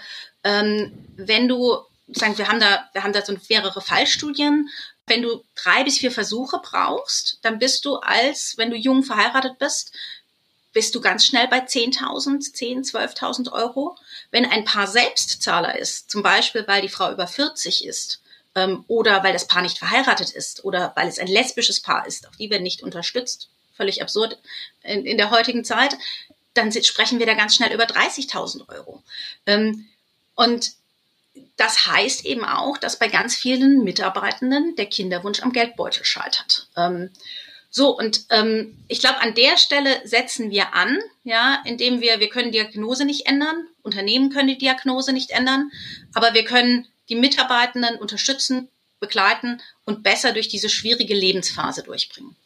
ähm, 0.45 0.93
wenn 1.17 1.49
du, 1.49 1.79
sagen 2.09 2.37
wir 2.37 2.49
haben 2.49 2.61
da, 2.61 2.89
wir 2.93 3.05
haben 3.05 3.13
da 3.13 3.25
so 3.25 3.35
mehrere 3.49 3.81
Fallstudien 3.81 4.69
wenn 5.07 5.23
du 5.23 5.43
drei 5.55 5.85
bis 5.85 5.99
vier 5.99 6.13
Versuche 6.13 6.61
brauchst, 6.63 7.39
dann 7.43 7.59
bist 7.59 7.85
du 7.85 7.97
als, 7.97 8.57
wenn 8.57 8.71
du 8.71 8.77
jung 8.77 9.03
verheiratet 9.03 9.59
bist, 9.59 9.93
bist 10.73 10.95
du 10.95 11.01
ganz 11.01 11.27
schnell 11.27 11.49
bei 11.49 11.59
10.000, 11.59 12.53
10, 12.53 12.85
12.000 12.85 13.53
Euro. 13.53 13.97
Wenn 14.31 14.47
ein 14.47 14.65
Paar 14.65 14.87
Selbstzahler 14.87 15.79
ist, 15.79 16.11
zum 16.11 16.23
Beispiel 16.23 16.67
weil 16.67 16.83
die 16.83 16.89
Frau 16.89 17.13
über 17.13 17.27
40 17.27 17.85
ist 17.85 18.23
ähm, 18.55 18.85
oder 18.89 19.23
weil 19.23 19.33
das 19.33 19.47
Paar 19.47 19.63
nicht 19.63 19.79
verheiratet 19.79 20.31
ist 20.31 20.65
oder 20.65 20.93
weil 20.97 21.09
es 21.09 21.19
ein 21.19 21.27
lesbisches 21.27 21.81
Paar 21.81 22.07
ist, 22.07 22.27
auch 22.29 22.37
die 22.37 22.51
werden 22.51 22.63
nicht 22.63 22.83
unterstützt, 22.83 23.49
völlig 23.77 24.03
absurd 24.03 24.39
in, 24.83 25.05
in 25.05 25.19
der 25.19 25.31
heutigen 25.31 25.65
Zeit, 25.65 25.97
dann 26.55 26.73
sprechen 26.73 27.19
wir 27.19 27.27
da 27.27 27.35
ganz 27.35 27.55
schnell 27.55 27.73
über 27.73 27.85
30.000 27.85 28.69
Euro. 28.69 29.03
Ähm, 29.47 29.89
und 30.35 30.73
das 31.57 31.87
heißt 31.87 32.27
eben 32.27 32.45
auch, 32.45 32.79
dass 32.79 32.99
bei 32.99 33.09
ganz 33.09 33.35
vielen 33.35 33.85
Mitarbeitenden 33.85 34.77
der 34.77 34.87
Kinderwunsch 34.87 35.43
am 35.43 35.53
Geldbeutel 35.53 36.05
scheitert. 36.05 36.69
Ähm, 36.77 37.11
so, 37.71 37.97
und 37.97 38.27
ähm, 38.29 38.77
ich 38.89 39.01
glaube, 39.01 39.21
an 39.21 39.35
der 39.35 39.57
Stelle 39.57 40.07
setzen 40.07 40.51
wir 40.51 40.75
an, 40.75 40.99
ja, 41.25 41.63
indem 41.65 42.03
wir, 42.03 42.21
wir 42.21 42.29
können 42.29 42.53
Diagnose 42.53 43.07
nicht 43.07 43.27
ändern, 43.27 43.67
Unternehmen 43.83 44.31
können 44.31 44.49
die 44.49 44.59
Diagnose 44.59 45.13
nicht 45.13 45.31
ändern, 45.31 45.71
aber 46.13 46.35
wir 46.35 46.45
können 46.45 46.87
die 47.09 47.15
Mitarbeitenden 47.15 47.97
unterstützen, 47.97 48.69
begleiten 49.01 49.61
und 49.85 50.03
besser 50.03 50.33
durch 50.33 50.49
diese 50.49 50.69
schwierige 50.69 51.15
Lebensphase 51.15 51.83
durchbringen. 51.83 52.37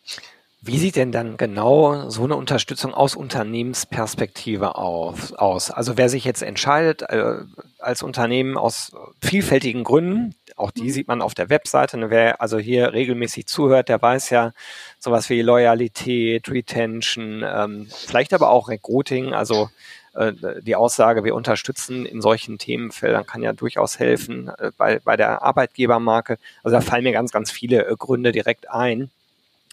Wie 0.62 0.78
sieht 0.78 0.96
denn 0.96 1.12
dann 1.12 1.36
genau 1.36 2.08
so 2.08 2.24
eine 2.24 2.34
Unterstützung 2.34 2.92
aus 2.92 3.14
Unternehmensperspektive 3.14 4.74
auf, 4.74 5.32
aus? 5.34 5.70
Also 5.70 5.96
wer 5.96 6.08
sich 6.08 6.24
jetzt 6.24 6.42
entscheidet, 6.42 7.02
äh, 7.02 7.36
als 7.78 8.02
Unternehmen 8.02 8.56
aus 8.56 8.92
vielfältigen 9.22 9.84
Gründen, 9.84 10.34
auch 10.56 10.70
die 10.70 10.84
mhm. 10.84 10.90
sieht 10.90 11.08
man 11.08 11.22
auf 11.22 11.34
der 11.34 11.50
Webseite, 11.50 11.98
ne, 11.98 12.10
wer 12.10 12.40
also 12.40 12.58
hier 12.58 12.92
regelmäßig 12.92 13.46
zuhört, 13.46 13.88
der 13.88 14.00
weiß 14.02 14.30
ja 14.30 14.52
sowas 14.98 15.30
wie 15.30 15.42
Loyalität, 15.42 16.48
Retention, 16.50 17.44
ähm, 17.46 17.88
vielleicht 17.90 18.32
aber 18.32 18.50
auch 18.50 18.68
Recruiting, 18.68 19.34
also 19.34 19.68
äh, 20.16 20.32
die 20.62 20.74
Aussage, 20.74 21.22
wir 21.22 21.34
unterstützen 21.34 22.06
in 22.06 22.20
solchen 22.20 22.58
Themenfeldern 22.58 23.26
kann 23.26 23.42
ja 23.42 23.52
durchaus 23.52 23.98
helfen 23.98 24.50
äh, 24.58 24.72
bei, 24.76 24.98
bei 25.00 25.16
der 25.16 25.42
Arbeitgebermarke. 25.42 26.38
Also 26.64 26.76
da 26.76 26.80
fallen 26.80 27.04
mir 27.04 27.12
ganz, 27.12 27.30
ganz 27.30 27.50
viele 27.50 27.86
äh, 27.86 27.94
Gründe 27.96 28.32
direkt 28.32 28.70
ein. 28.70 29.10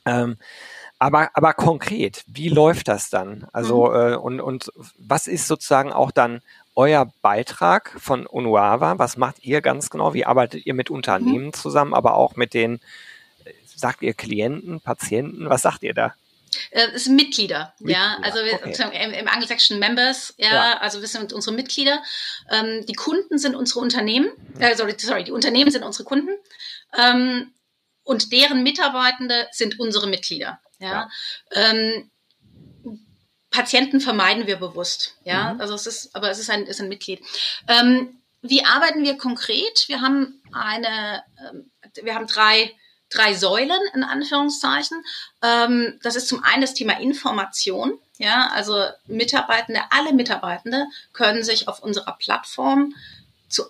Ähm, 0.06 0.38
aber, 1.04 1.32
aber 1.34 1.54
konkret, 1.54 2.24
wie 2.28 2.48
läuft 2.48 2.88
das 2.88 3.10
dann? 3.10 3.46
Also, 3.52 3.88
mhm. 3.88 3.96
äh, 3.96 4.16
und, 4.16 4.40
und 4.40 4.72
was 4.98 5.28
ist 5.28 5.50
sozusagen 5.50 5.92
auch 5.92 6.12
dann 6.12 6.42
euer 6.76 7.12
Beitrag 7.22 7.94
von 8.00 8.26
UNUAVA? 8.26 9.00
Was 9.00 9.18
macht 9.18 9.44
ihr 9.44 9.60
ganz 9.62 9.90
genau? 9.90 10.14
Wie 10.14 10.26
arbeitet 10.26 10.66
ihr 10.66 10.74
mit 10.74 10.90
Unternehmen 10.90 11.48
mhm. 11.48 11.54
zusammen, 11.54 11.94
aber 11.94 12.16
auch 12.16 12.38
mit 12.38 12.54
den, 12.54 12.80
sagt 13.66 14.02
ihr 14.02 14.14
Klienten, 14.14 14.80
Patienten? 14.80 15.50
Was 15.50 15.64
sagt 15.64 15.84
ihr 15.84 15.94
da? 15.94 16.16
Äh, 16.72 16.88
es 16.96 17.04
sind 17.04 17.18
Mitglieder, 17.18 17.74
Mitglieder, 17.80 18.00
ja. 18.00 18.18
Also 18.22 18.40
okay. 18.40 19.04
im, 19.04 19.12
im 19.12 19.28
Angelsächsischen 19.28 19.80
Members, 19.80 20.34
ja, 20.38 20.54
ja, 20.54 20.78
also 20.78 21.02
wir 21.02 21.10
sind 21.10 21.34
unsere 21.34 21.54
Mitglieder. 21.54 22.02
Ähm, 22.50 22.86
die 22.86 22.94
Kunden 22.94 23.38
sind 23.38 23.56
unsere 23.56 23.82
Unternehmen, 23.82 24.30
äh, 24.58 24.74
sorry, 24.78 24.96
sorry, 24.98 25.26
die 25.26 25.34
Unternehmen 25.34 25.70
sind 25.70 25.84
unsere 25.84 26.06
Kunden. 26.06 26.30
Ähm, 26.98 27.52
und 28.06 28.32
deren 28.32 28.64
Mitarbeitende 28.64 29.48
sind 29.52 29.80
unsere 29.80 30.08
Mitglieder. 30.08 30.60
Ja. 30.84 30.92
ja. 30.92 31.10
Ähm, 31.52 32.12
Patienten 33.50 34.02
vermeiden 34.02 34.48
wir 34.48 34.58
bewusst. 34.58 35.16
Ja, 35.24 35.54
mhm. 35.54 35.62
also 35.62 35.76
es 35.76 35.88
ist, 35.88 36.16
aber 36.16 36.30
es 36.30 36.40
ist 36.40 36.50
ein, 36.50 36.66
ist 36.66 36.82
ein 36.82 36.90
Mitglied. 36.90 37.22
Ähm, 37.68 38.18
wie 38.42 38.66
arbeiten 38.66 39.04
wir 39.04 39.18
konkret? 39.18 39.86
Wir 39.88 40.02
haben 40.02 40.42
eine, 40.52 41.24
ähm, 41.40 41.72
wir 42.02 42.16
haben 42.16 42.28
drei, 42.28 42.74
drei 43.10 43.34
Säulen 43.36 43.80
in 43.94 44.04
Anführungszeichen. 44.04 45.04
Ähm, 45.42 46.00
das 46.02 46.16
ist 46.16 46.28
zum 46.28 46.44
einen 46.44 46.62
das 46.62 46.74
Thema 46.74 47.00
Information. 47.00 47.98
Ja, 48.18 48.50
also 48.54 48.86
Mitarbeitende, 49.06 49.82
alle 49.92 50.14
Mitarbeitende 50.14 50.88
können 51.14 51.44
sich 51.44 51.68
auf 51.68 51.82
unserer 51.82 52.18
Plattform 52.18 52.94
zu 53.50 53.64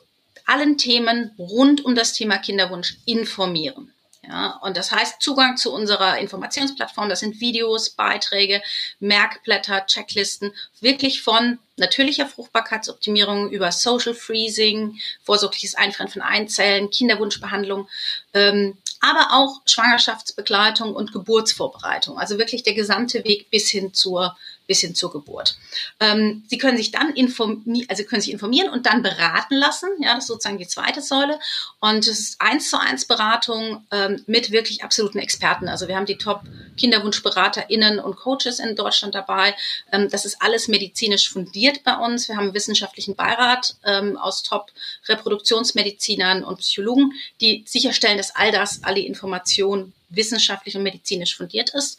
allen 0.46 0.78
Themen 0.78 1.32
rund 1.38 1.84
um 1.86 1.94
das 1.96 2.14
Thema 2.14 2.38
Kinderwunsch 2.38 2.98
informieren. 3.06 3.94
Ja, 4.26 4.58
und 4.62 4.78
das 4.78 4.92
heißt 4.92 5.22
Zugang 5.22 5.58
zu 5.58 5.74
unserer 5.74 6.18
Informationsplattform, 6.18 7.10
das 7.10 7.20
sind 7.20 7.42
Videos, 7.42 7.90
Beiträge, 7.90 8.62
Merkblätter, 9.02 9.86
Checklisten, 9.86 10.54
wirklich 10.80 11.22
von 11.22 11.60
natürlicher 11.76 12.26
Fruchtbarkeitsoptimierung 12.26 13.50
über 13.50 13.74
Social 13.74 14.14
Freezing, 14.14 14.98
vorsorgliches 15.24 15.76
Einfrieren 15.76 16.10
von 16.10 16.22
Einzellen, 16.22 16.90
Kinderwunschbehandlung, 16.90 17.90
ähm, 18.34 18.78
aber 19.02 19.34
auch 19.34 19.62
Schwangerschaftsbegleitung 19.66 20.96
und 20.96 21.12
Geburtsvorbereitung. 21.12 22.18
Also 22.18 22.38
wirklich 22.38 22.64
der 22.64 22.76
gesamte 22.76 23.26
Weg 23.26 23.50
bis 23.50 23.70
hin 23.70 23.94
zur 23.94 24.38
bis 24.68 24.80
hin 24.82 24.96
zur 24.96 25.12
Geburt. 25.12 25.58
Ähm, 26.00 26.44
Sie 26.48 26.58
können 26.58 26.78
sich 26.78 26.92
dann 26.92 27.14
informieren, 27.14 27.86
also 27.90 28.04
können 28.04 28.22
sich 28.22 28.32
informieren 28.32 28.70
und 28.70 28.86
dann 28.86 29.02
beraten 29.02 29.56
lassen. 29.56 29.90
Ja, 30.00 30.16
das 30.16 30.24
ist 30.24 30.28
sozusagen 30.28 30.58
die 30.58 30.68
zweite 30.68 31.02
Säule. 31.02 31.40
Und 31.80 32.08
es 32.08 32.20
ist 32.20 32.42
eins 32.42 32.70
zu 32.70 32.80
eins 32.80 33.06
Beratung 33.06 33.86
ähm, 33.92 34.24
mit 34.26 34.52
wirklich 34.52 34.84
absoluten 34.84 35.20
Experten. 35.20 35.68
Also 35.68 35.88
wir 35.88 35.96
haben 35.96 36.06
die 36.06 36.18
Top 36.18 36.42
KinderwunschberaterInnen 36.78 38.00
und 38.00 38.16
Coaches 38.16 38.60
in 38.60 38.76
Deutschland 38.76 39.16
dabei. 39.16 39.56
Ähm, 39.92 40.10
das 40.10 40.26
ist 40.26 40.42
alles 40.42 40.68
medizinisch 40.68 41.30
fundiert 41.30 41.84
bei 41.84 41.96
uns. 41.98 42.28
Wir 42.28 42.36
haben 42.36 42.46
einen 42.46 42.54
wissenschaftlichen 42.54 43.16
Beirat 43.16 43.76
ähm, 43.84 44.18
aus 44.18 44.44
Top 44.44 44.72
Reproduktionsmedizinern 45.08 46.44
und 46.44 46.60
Psychologen, 46.60 47.14
die 47.42 47.64
sicherstellen, 47.68 48.18
dass 48.18 48.36
all 48.36 48.52
das, 48.52 48.84
alle 48.84 49.00
Informationen 49.02 49.94
wissenschaftlich 50.10 50.76
und 50.78 50.84
medizinisch 50.84 51.36
fundiert 51.36 51.74
ist. 51.74 51.98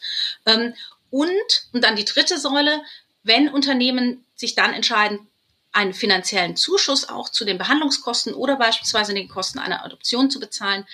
Und, 1.15 1.69
und 1.71 1.81
dann 1.81 1.95
die 1.95 2.03
dritte 2.03 2.37
Säule, 2.37 2.81
wenn 3.23 3.47
Unternehmen 3.47 4.25
sich 4.35 4.53
dann 4.53 4.73
entscheiden, 4.73 5.29
einen 5.71 5.93
finanziellen 5.93 6.57
Zuschuss 6.57 7.07
auch 7.07 7.29
zu 7.29 7.45
den 7.45 7.57
Behandlungskosten 7.57 8.33
oder 8.33 8.57
beispielsweise 8.57 9.13
den 9.13 9.29
Kosten 9.29 9.59
einer 9.59 9.85
Adoption 9.85 10.29
zu 10.29 10.41
bezahlen, 10.41 10.85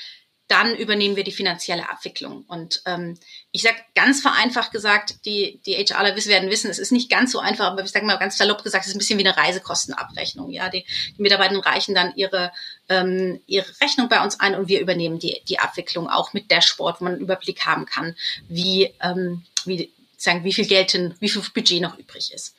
dann 0.47 0.75
übernehmen 0.75 1.15
wir 1.15 1.23
die 1.23 1.31
finanzielle 1.31 1.89
Abwicklung. 1.89 2.45
Und 2.47 2.83
ähm, 2.85 3.17
ich 3.51 3.63
sage 3.63 3.77
ganz 3.95 4.21
vereinfacht 4.21 4.71
gesagt, 4.71 5.25
die, 5.25 5.59
die 5.65 5.73
HRler 5.73 6.15
werden 6.15 6.51
wissen, 6.51 6.69
es 6.69 6.77
ist 6.77 6.91
nicht 6.91 7.09
ganz 7.09 7.31
so 7.31 7.39
einfach, 7.39 7.65
aber 7.65 7.83
ich 7.83 7.89
sage 7.89 8.05
mal 8.05 8.17
ganz 8.17 8.37
salopp 8.37 8.63
gesagt, 8.63 8.83
es 8.83 8.89
ist 8.89 8.95
ein 8.95 8.99
bisschen 8.99 9.17
wie 9.17 9.25
eine 9.25 9.35
Reisekostenabrechnung. 9.35 10.51
Ja, 10.51 10.69
die, 10.69 10.85
die 11.17 11.21
Mitarbeiter 11.21 11.57
reichen 11.65 11.95
dann 11.95 12.13
ihre, 12.15 12.51
ähm, 12.89 13.41
ihre 13.47 13.71
Rechnung 13.81 14.07
bei 14.07 14.23
uns 14.23 14.39
ein 14.39 14.53
und 14.53 14.67
wir 14.67 14.81
übernehmen 14.81 15.17
die, 15.17 15.41
die 15.47 15.57
Abwicklung 15.57 16.07
auch 16.07 16.33
mit 16.33 16.51
Dashboard, 16.51 17.01
wo 17.01 17.05
man 17.05 17.13
einen 17.13 17.23
Überblick 17.23 17.65
haben 17.65 17.87
kann, 17.87 18.15
wie, 18.47 18.93
ähm, 19.01 19.43
wie 19.65 19.91
sagen, 20.23 20.43
wie 20.43 20.53
viel 20.53 20.65
Geld, 20.65 20.93
denn, 20.93 21.15
wie 21.19 21.29
viel 21.29 21.41
Budget 21.53 21.81
noch 21.81 21.97
übrig 21.97 22.33
ist. 22.33 22.55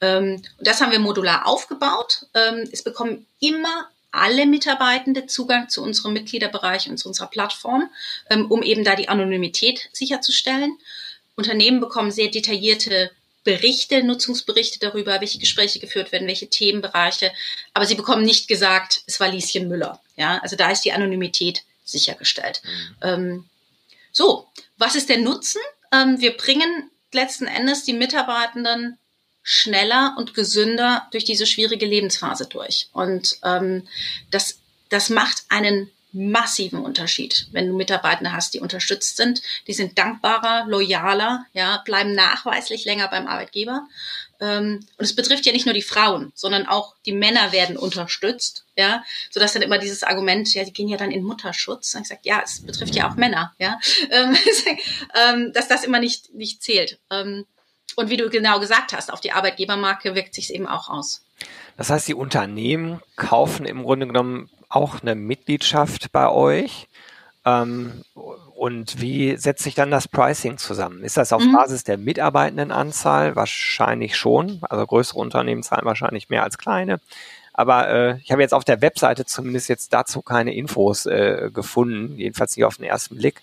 Ähm, 0.00 0.42
und 0.58 0.66
das 0.66 0.80
haben 0.80 0.92
wir 0.92 0.98
modular 0.98 1.46
aufgebaut. 1.46 2.26
Ähm, 2.34 2.68
es 2.72 2.82
bekommen 2.82 3.26
immer 3.40 3.88
alle 4.10 4.46
Mitarbeitende 4.46 5.26
Zugang 5.26 5.68
zu 5.68 5.82
unserem 5.82 6.14
Mitgliederbereich 6.14 6.88
und 6.88 6.98
zu 6.98 7.08
unserer 7.08 7.28
Plattform, 7.28 7.90
ähm, 8.30 8.50
um 8.50 8.62
eben 8.62 8.84
da 8.84 8.96
die 8.96 9.08
Anonymität 9.08 9.88
sicherzustellen. 9.92 10.78
Unternehmen 11.34 11.80
bekommen 11.80 12.10
sehr 12.10 12.28
detaillierte 12.28 13.10
Berichte, 13.44 14.02
Nutzungsberichte 14.02 14.80
darüber, 14.80 15.20
welche 15.20 15.38
Gespräche 15.38 15.78
geführt 15.78 16.10
werden, 16.10 16.26
welche 16.26 16.48
Themenbereiche. 16.48 17.32
Aber 17.74 17.86
sie 17.86 17.94
bekommen 17.94 18.24
nicht 18.24 18.48
gesagt, 18.48 19.02
es 19.06 19.20
war 19.20 19.28
Lieschen 19.28 19.68
Müller. 19.68 20.00
Ja, 20.16 20.38
also 20.38 20.56
da 20.56 20.70
ist 20.70 20.82
die 20.82 20.92
Anonymität 20.92 21.62
sichergestellt. 21.84 22.60
Mhm. 22.64 22.96
Ähm, 23.02 23.44
so, 24.10 24.48
was 24.78 24.96
ist 24.96 25.08
der 25.08 25.18
Nutzen? 25.18 25.60
Ähm, 25.92 26.20
wir 26.20 26.36
bringen 26.36 26.90
letzten 27.16 27.46
Endes 27.46 27.82
die 27.82 27.92
Mitarbeitenden 27.92 28.98
schneller 29.42 30.14
und 30.18 30.34
gesünder 30.34 31.08
durch 31.12 31.24
diese 31.24 31.46
schwierige 31.46 31.86
Lebensphase 31.86 32.46
durch. 32.46 32.88
Und 32.92 33.38
ähm, 33.44 33.86
das, 34.30 34.58
das 34.88 35.08
macht 35.08 35.44
einen 35.48 35.90
massiven 36.12 36.80
Unterschied, 36.80 37.46
wenn 37.52 37.68
du 37.68 37.76
Mitarbeitende 37.76 38.32
hast, 38.32 38.54
die 38.54 38.60
unterstützt 38.60 39.16
sind. 39.16 39.42
Die 39.66 39.74
sind 39.74 39.98
dankbarer, 39.98 40.66
loyaler, 40.66 41.44
ja, 41.52 41.82
bleiben 41.84 42.14
nachweislich 42.14 42.84
länger 42.86 43.08
beim 43.08 43.26
Arbeitgeber. 43.26 43.86
Ähm, 44.40 44.86
und 44.98 45.04
es 45.04 45.14
betrifft 45.14 45.46
ja 45.46 45.52
nicht 45.52 45.66
nur 45.66 45.74
die 45.74 45.82
Frauen, 45.82 46.32
sondern 46.34 46.66
auch 46.66 46.94
die 47.06 47.12
Männer 47.12 47.52
werden 47.52 47.76
unterstützt, 47.76 48.64
ja, 48.76 49.02
so 49.30 49.40
dass 49.40 49.54
dann 49.54 49.62
immer 49.62 49.78
dieses 49.78 50.02
Argument, 50.02 50.52
ja, 50.54 50.64
die 50.64 50.72
gehen 50.72 50.88
ja 50.88 50.96
dann 50.96 51.10
in 51.10 51.22
Mutterschutz. 51.22 51.94
Und 51.94 52.02
ich 52.02 52.08
sage, 52.08 52.20
ja, 52.24 52.42
es 52.44 52.64
betrifft 52.64 52.94
ja 52.94 53.10
auch 53.10 53.16
Männer, 53.16 53.54
ja, 53.58 53.78
ähm, 54.10 54.36
ähm, 55.28 55.52
dass 55.52 55.68
das 55.68 55.84
immer 55.84 56.00
nicht 56.00 56.34
nicht 56.34 56.62
zählt. 56.62 56.98
Und 57.08 58.10
wie 58.10 58.16
du 58.18 58.28
genau 58.28 58.60
gesagt 58.60 58.92
hast, 58.92 59.12
auf 59.12 59.20
die 59.20 59.32
Arbeitgebermarke 59.32 60.14
wirkt 60.14 60.34
sich 60.34 60.52
eben 60.52 60.66
auch 60.66 60.88
aus. 60.88 61.22
Das 61.76 61.90
heißt, 61.90 62.08
die 62.08 62.14
Unternehmen 62.14 63.00
kaufen 63.16 63.66
im 63.66 63.82
Grunde 63.82 64.06
genommen 64.06 64.50
auch 64.68 65.00
eine 65.00 65.14
Mitgliedschaft 65.14 66.12
bei 66.12 66.28
euch 66.28 66.88
ähm, 67.44 68.02
und 68.56 69.00
wie 69.00 69.36
setzt 69.36 69.62
sich 69.62 69.74
dann 69.74 69.90
das 69.90 70.08
Pricing 70.08 70.56
zusammen? 70.56 71.04
Ist 71.04 71.16
das 71.16 71.32
auf 71.32 71.42
mhm. 71.42 71.52
Basis 71.52 71.84
der 71.84 71.98
Mitarbeitendenanzahl? 71.98 73.36
Wahrscheinlich 73.36 74.16
schon. 74.16 74.60
Also 74.62 74.86
größere 74.86 75.18
Unternehmen 75.18 75.62
zahlen 75.62 75.84
wahrscheinlich 75.84 76.30
mehr 76.30 76.42
als 76.42 76.56
kleine. 76.56 76.98
Aber 77.52 77.88
äh, 77.88 78.18
ich 78.22 78.32
habe 78.32 78.42
jetzt 78.42 78.54
auf 78.54 78.64
der 78.64 78.80
Webseite 78.80 79.26
zumindest 79.26 79.68
jetzt 79.68 79.92
dazu 79.92 80.22
keine 80.22 80.54
Infos 80.54 81.06
äh, 81.06 81.50
gefunden, 81.52 82.16
jedenfalls 82.18 82.56
nicht 82.56 82.64
auf 82.64 82.76
den 82.76 82.86
ersten 82.86 83.16
Blick. 83.16 83.42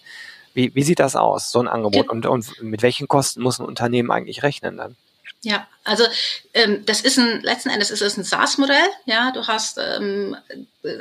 Wie, 0.53 0.73
wie 0.75 0.83
sieht 0.83 0.99
das 0.99 1.15
aus, 1.15 1.51
so 1.51 1.59
ein 1.59 1.67
Angebot? 1.67 2.09
Und, 2.09 2.25
und 2.25 2.61
mit 2.61 2.81
welchen 2.81 3.07
Kosten 3.07 3.41
muss 3.41 3.59
ein 3.59 3.65
Unternehmen 3.65 4.11
eigentlich 4.11 4.43
rechnen 4.43 4.77
dann? 4.77 4.95
Ja, 5.41 5.67
also 5.83 6.05
ähm, 6.53 6.85
das 6.85 7.01
ist 7.01 7.19
ein 7.19 7.41
letzten 7.41 7.69
Endes 7.69 7.91
ist 7.91 8.01
es 8.01 8.17
ein 8.17 8.23
SaaS-Modell. 8.23 8.87
Ja, 9.05 9.31
du 9.31 9.45
hast 9.45 9.77
ähm, 9.77 10.37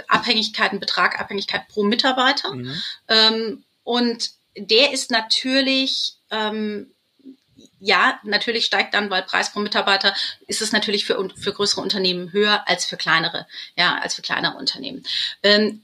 Abhängigkeiten, 0.09 0.81
Betrag, 0.81 1.21
Abhängigkeit 1.21 1.69
pro 1.69 1.85
Mitarbeiter 1.85 2.55
mhm. 2.55 2.75
ähm, 3.09 3.65
und 3.85 4.31
der 4.57 4.93
ist 4.93 5.11
natürlich 5.11 6.15
ähm, 6.31 6.93
ja, 7.85 8.21
natürlich 8.23 8.65
steigt 8.65 8.95
dann, 8.95 9.11
weil 9.11 9.23
Preis 9.23 9.53
pro 9.53 9.59
Mitarbeiter 9.59 10.15
ist 10.47 10.63
es 10.63 10.71
natürlich 10.71 11.05
für, 11.05 11.29
für 11.35 11.53
größere 11.53 11.81
Unternehmen 11.81 12.33
höher 12.33 12.63
als 12.69 12.85
für 12.85 12.97
kleinere, 12.97 13.47
ja, 13.77 13.99
als 13.99 14.15
für 14.15 14.23
kleinere 14.23 14.57
Unternehmen. 14.57 15.03
Ähm, 15.43 15.83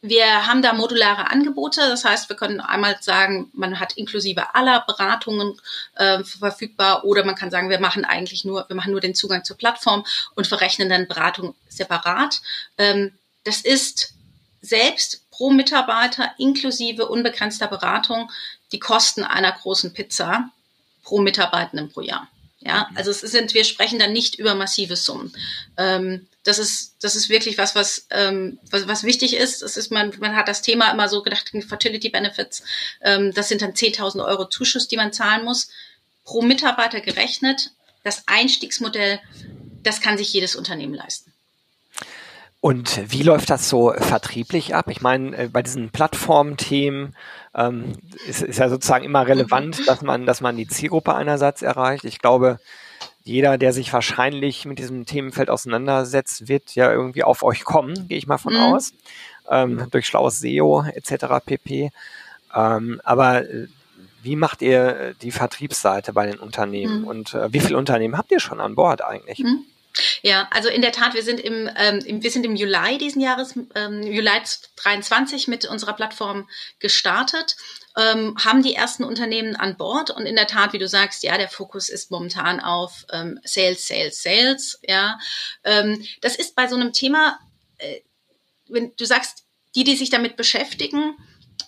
wir 0.00 0.46
haben 0.46 0.62
da 0.62 0.72
modulare 0.72 1.30
Angebote, 1.30 1.80
das 1.80 2.04
heißt, 2.04 2.30
wir 2.30 2.36
können 2.36 2.60
einmal 2.60 2.96
sagen, 3.00 3.50
man 3.52 3.78
hat 3.78 3.94
inklusive 3.94 4.54
aller 4.54 4.84
Beratungen 4.86 5.60
äh, 5.96 6.24
verfügbar 6.24 7.04
oder 7.04 7.24
man 7.24 7.34
kann 7.34 7.50
sagen, 7.50 7.68
wir 7.68 7.80
machen 7.80 8.06
eigentlich 8.06 8.44
nur, 8.46 8.66
wir 8.68 8.76
machen 8.76 8.92
nur 8.92 9.00
den 9.00 9.14
Zugang 9.14 9.44
zur 9.44 9.56
Plattform 9.56 10.04
und 10.34 10.46
verrechnen 10.46 10.88
dann 10.88 11.08
Beratung 11.08 11.54
separat. 11.68 12.40
Ähm, 12.78 13.12
das 13.44 13.60
ist 13.60 14.14
selbst 14.62 15.23
pro 15.36 15.50
Mitarbeiter 15.50 16.30
inklusive 16.38 17.08
unbegrenzter 17.08 17.66
Beratung 17.66 18.30
die 18.70 18.78
Kosten 18.78 19.24
einer 19.24 19.50
großen 19.50 19.92
Pizza 19.92 20.50
pro 21.02 21.20
Mitarbeitenden 21.20 21.90
pro 21.90 22.00
Jahr. 22.00 22.28
Ja, 22.60 22.88
also 22.94 23.10
es 23.10 23.20
sind, 23.20 23.52
wir 23.52 23.64
sprechen 23.64 23.98
dann 23.98 24.12
nicht 24.12 24.36
über 24.36 24.54
massive 24.54 24.96
Summen. 24.96 25.34
Ähm, 25.76 26.26
das 26.44 26.58
ist, 26.58 26.94
das 27.02 27.14
ist 27.14 27.28
wirklich 27.28 27.58
was, 27.58 27.74
was, 27.74 28.06
ähm, 28.10 28.58
was, 28.70 28.88
was 28.88 29.04
wichtig 29.04 29.34
ist. 29.34 29.60
Das 29.60 29.76
ist, 29.76 29.90
man, 29.90 30.14
man 30.18 30.34
hat 30.34 30.48
das 30.48 30.62
Thema 30.62 30.90
immer 30.90 31.10
so 31.10 31.22
gedacht, 31.22 31.52
Fertility 31.68 32.08
Benefits, 32.08 32.62
ähm, 33.02 33.34
das 33.34 33.48
sind 33.48 33.60
dann 33.60 33.72
10.000 33.72 34.24
Euro 34.24 34.46
Zuschuss, 34.48 34.88
die 34.88 34.96
man 34.96 35.12
zahlen 35.12 35.44
muss, 35.44 35.68
pro 36.24 36.40
Mitarbeiter 36.40 37.02
gerechnet. 37.02 37.72
Das 38.02 38.22
Einstiegsmodell, 38.26 39.20
das 39.82 40.00
kann 40.00 40.16
sich 40.16 40.32
jedes 40.32 40.56
Unternehmen 40.56 40.94
leisten. 40.94 41.33
Und 42.64 43.12
wie 43.12 43.22
läuft 43.22 43.50
das 43.50 43.68
so 43.68 43.92
vertrieblich 43.92 44.74
ab? 44.74 44.86
Ich 44.88 45.02
meine, 45.02 45.36
äh, 45.36 45.48
bei 45.52 45.60
diesen 45.60 45.90
Plattformthemen 45.90 47.14
ähm, 47.54 47.92
ist, 48.26 48.40
ist 48.40 48.58
ja 48.58 48.70
sozusagen 48.70 49.04
immer 49.04 49.26
relevant, 49.26 49.86
dass 49.86 50.00
man, 50.00 50.24
dass 50.24 50.40
man 50.40 50.56
die 50.56 50.66
Zielgruppe 50.66 51.14
einerseits 51.14 51.60
erreicht. 51.60 52.06
Ich 52.06 52.20
glaube, 52.20 52.58
jeder, 53.22 53.58
der 53.58 53.74
sich 53.74 53.92
wahrscheinlich 53.92 54.64
mit 54.64 54.78
diesem 54.78 55.04
Themenfeld 55.04 55.50
auseinandersetzt, 55.50 56.48
wird 56.48 56.74
ja 56.74 56.90
irgendwie 56.90 57.22
auf 57.22 57.42
euch 57.42 57.64
kommen, 57.64 58.08
gehe 58.08 58.16
ich 58.16 58.26
mal 58.26 58.38
von 58.38 58.54
mhm. 58.54 58.60
aus, 58.60 58.94
ähm, 59.50 59.86
durch 59.90 60.06
schlaues 60.06 60.40
SEO 60.40 60.86
etc. 60.86 61.44
pp. 61.44 61.90
Ähm, 62.54 62.98
aber 63.04 63.42
äh, 63.42 63.66
wie 64.22 64.36
macht 64.36 64.62
ihr 64.62 65.12
die 65.20 65.32
Vertriebsseite 65.32 66.14
bei 66.14 66.24
den 66.24 66.38
Unternehmen 66.38 67.02
mhm. 67.02 67.08
und 67.08 67.34
äh, 67.34 67.52
wie 67.52 67.60
viele 67.60 67.76
Unternehmen 67.76 68.16
habt 68.16 68.30
ihr 68.30 68.40
schon 68.40 68.58
an 68.58 68.74
Bord 68.74 69.04
eigentlich? 69.04 69.40
Mhm. 69.40 69.66
Ja, 70.22 70.48
also 70.50 70.68
in 70.68 70.82
der 70.82 70.92
Tat, 70.92 71.14
wir 71.14 71.22
sind 71.22 71.38
im, 71.40 71.70
ähm, 71.76 72.00
wir 72.04 72.30
sind 72.30 72.44
im 72.44 72.56
Juli 72.56 72.98
diesen 72.98 73.20
Jahres, 73.20 73.54
ähm, 73.74 74.02
Juli 74.02 74.30
23 74.76 75.46
mit 75.46 75.66
unserer 75.66 75.92
Plattform 75.92 76.48
gestartet, 76.80 77.56
ähm, 77.96 78.36
haben 78.42 78.62
die 78.62 78.74
ersten 78.74 79.04
Unternehmen 79.04 79.54
an 79.54 79.76
Bord 79.76 80.10
und 80.10 80.26
in 80.26 80.34
der 80.34 80.48
Tat, 80.48 80.72
wie 80.72 80.78
du 80.78 80.88
sagst, 80.88 81.22
ja, 81.22 81.38
der 81.38 81.48
Fokus 81.48 81.88
ist 81.88 82.10
momentan 82.10 82.58
auf 82.58 83.06
ähm, 83.12 83.38
Sales, 83.44 83.86
Sales, 83.86 84.20
Sales. 84.20 84.80
Ja, 84.82 85.18
ähm, 85.62 86.04
das 86.20 86.34
ist 86.34 86.56
bei 86.56 86.66
so 86.66 86.74
einem 86.74 86.92
Thema, 86.92 87.38
äh, 87.78 88.00
wenn 88.68 88.92
du 88.96 89.04
sagst, 89.04 89.44
die, 89.76 89.84
die 89.84 89.96
sich 89.96 90.10
damit 90.10 90.36
beschäftigen, 90.36 91.16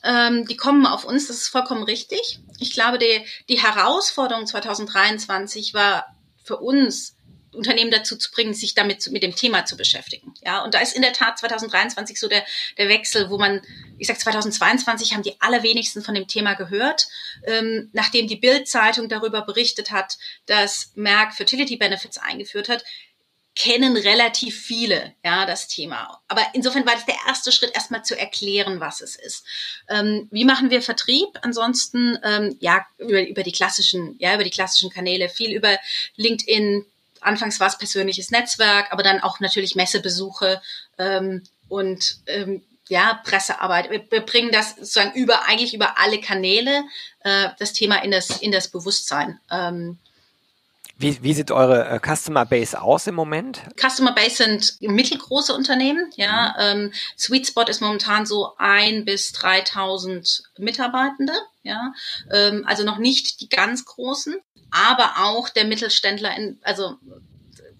ähm, 0.02 0.46
die 0.46 0.56
kommen 0.56 0.86
auf 0.86 1.04
uns, 1.04 1.28
das 1.28 1.38
ist 1.38 1.48
vollkommen 1.48 1.84
richtig. 1.84 2.40
Ich 2.58 2.72
glaube, 2.72 2.98
die, 2.98 3.24
die 3.48 3.60
Herausforderung 3.60 4.46
2023 4.46 5.74
war 5.74 6.06
für 6.42 6.56
uns 6.56 7.15
Unternehmen 7.56 7.90
dazu 7.90 8.16
zu 8.16 8.30
bringen, 8.30 8.54
sich 8.54 8.74
damit 8.74 9.10
mit 9.10 9.22
dem 9.22 9.34
Thema 9.34 9.64
zu 9.64 9.76
beschäftigen. 9.76 10.34
Ja, 10.44 10.62
und 10.62 10.74
da 10.74 10.80
ist 10.80 10.94
in 10.94 11.02
der 11.02 11.12
Tat 11.12 11.38
2023 11.38 12.18
so 12.18 12.28
der, 12.28 12.44
der 12.78 12.88
Wechsel, 12.88 13.30
wo 13.30 13.38
man, 13.38 13.62
ich 13.98 14.06
sag 14.06 14.20
2022 14.20 15.14
haben 15.14 15.22
die 15.22 15.40
allerwenigsten 15.40 16.02
von 16.02 16.14
dem 16.14 16.28
Thema 16.28 16.54
gehört, 16.54 17.08
ähm, 17.46 17.90
nachdem 17.92 18.28
die 18.28 18.36
Bild-Zeitung 18.36 19.08
darüber 19.08 19.42
berichtet 19.42 19.90
hat, 19.90 20.18
dass 20.46 20.92
Merck 20.94 21.34
Fertility 21.34 21.76
Benefits 21.76 22.18
eingeführt 22.18 22.68
hat, 22.68 22.84
kennen 23.56 23.96
relativ 23.96 24.60
viele, 24.60 25.14
ja, 25.24 25.46
das 25.46 25.66
Thema. 25.66 26.20
Aber 26.28 26.46
insofern 26.52 26.84
war 26.84 26.92
das 26.92 27.06
der 27.06 27.16
erste 27.26 27.50
Schritt, 27.50 27.74
erstmal 27.74 28.04
zu 28.04 28.16
erklären, 28.16 28.80
was 28.80 29.00
es 29.00 29.16
ist. 29.16 29.44
Ähm, 29.88 30.28
wie 30.30 30.44
machen 30.44 30.70
wir 30.70 30.82
Vertrieb? 30.82 31.28
Ansonsten, 31.40 32.18
ähm, 32.22 32.56
ja, 32.60 32.86
über, 32.98 33.26
über 33.26 33.42
die 33.42 33.52
klassischen, 33.52 34.14
ja, 34.18 34.34
über 34.34 34.44
die 34.44 34.50
klassischen 34.50 34.90
Kanäle, 34.90 35.30
viel 35.30 35.56
über 35.56 35.78
LinkedIn, 36.16 36.84
anfangs 37.26 37.60
war 37.60 37.68
es 37.68 37.78
persönliches 37.78 38.30
Netzwerk, 38.30 38.92
aber 38.92 39.02
dann 39.02 39.20
auch 39.20 39.40
natürlich 39.40 39.74
Messebesuche 39.74 40.60
ähm, 40.98 41.42
und 41.68 42.18
ähm, 42.26 42.62
ja, 42.88 43.20
Pressearbeit. 43.24 43.90
Wir, 43.90 44.04
wir 44.10 44.20
bringen 44.20 44.52
das 44.52 44.76
sozusagen 44.76 45.12
über, 45.14 45.46
eigentlich 45.46 45.74
über 45.74 45.98
alle 45.98 46.20
Kanäle, 46.20 46.84
äh, 47.20 47.48
das 47.58 47.72
Thema 47.72 48.02
in 48.02 48.10
das, 48.10 48.40
in 48.40 48.52
das 48.52 48.68
Bewusstsein. 48.68 49.40
Ähm, 49.50 49.98
wie, 50.98 51.22
wie 51.22 51.34
sieht 51.34 51.50
eure 51.50 51.88
äh, 51.88 52.00
Customer 52.00 52.46
Base 52.46 52.80
aus 52.80 53.06
im 53.06 53.14
Moment? 53.14 53.60
Customer 53.78 54.12
Base 54.12 54.36
sind 54.36 54.76
mittelgroße 54.80 55.52
Unternehmen. 55.52 56.10
Ja, 56.16 56.54
mhm. 56.56 56.84
ähm, 56.86 56.92
Sweet 57.18 57.48
Spot 57.48 57.64
ist 57.64 57.82
momentan 57.82 58.24
so 58.24 58.52
ein 58.56 59.04
bis 59.04 59.32
3000 59.32 60.44
Mitarbeitende. 60.58 61.34
Ja, 61.62 61.92
ähm, 62.32 62.64
also 62.66 62.84
noch 62.84 62.96
nicht 62.96 63.40
die 63.40 63.48
ganz 63.48 63.84
großen 63.84 64.36
aber 64.76 65.14
auch 65.24 65.48
der 65.48 65.64
Mittelständler 65.64 66.36
in, 66.36 66.58
also 66.62 66.96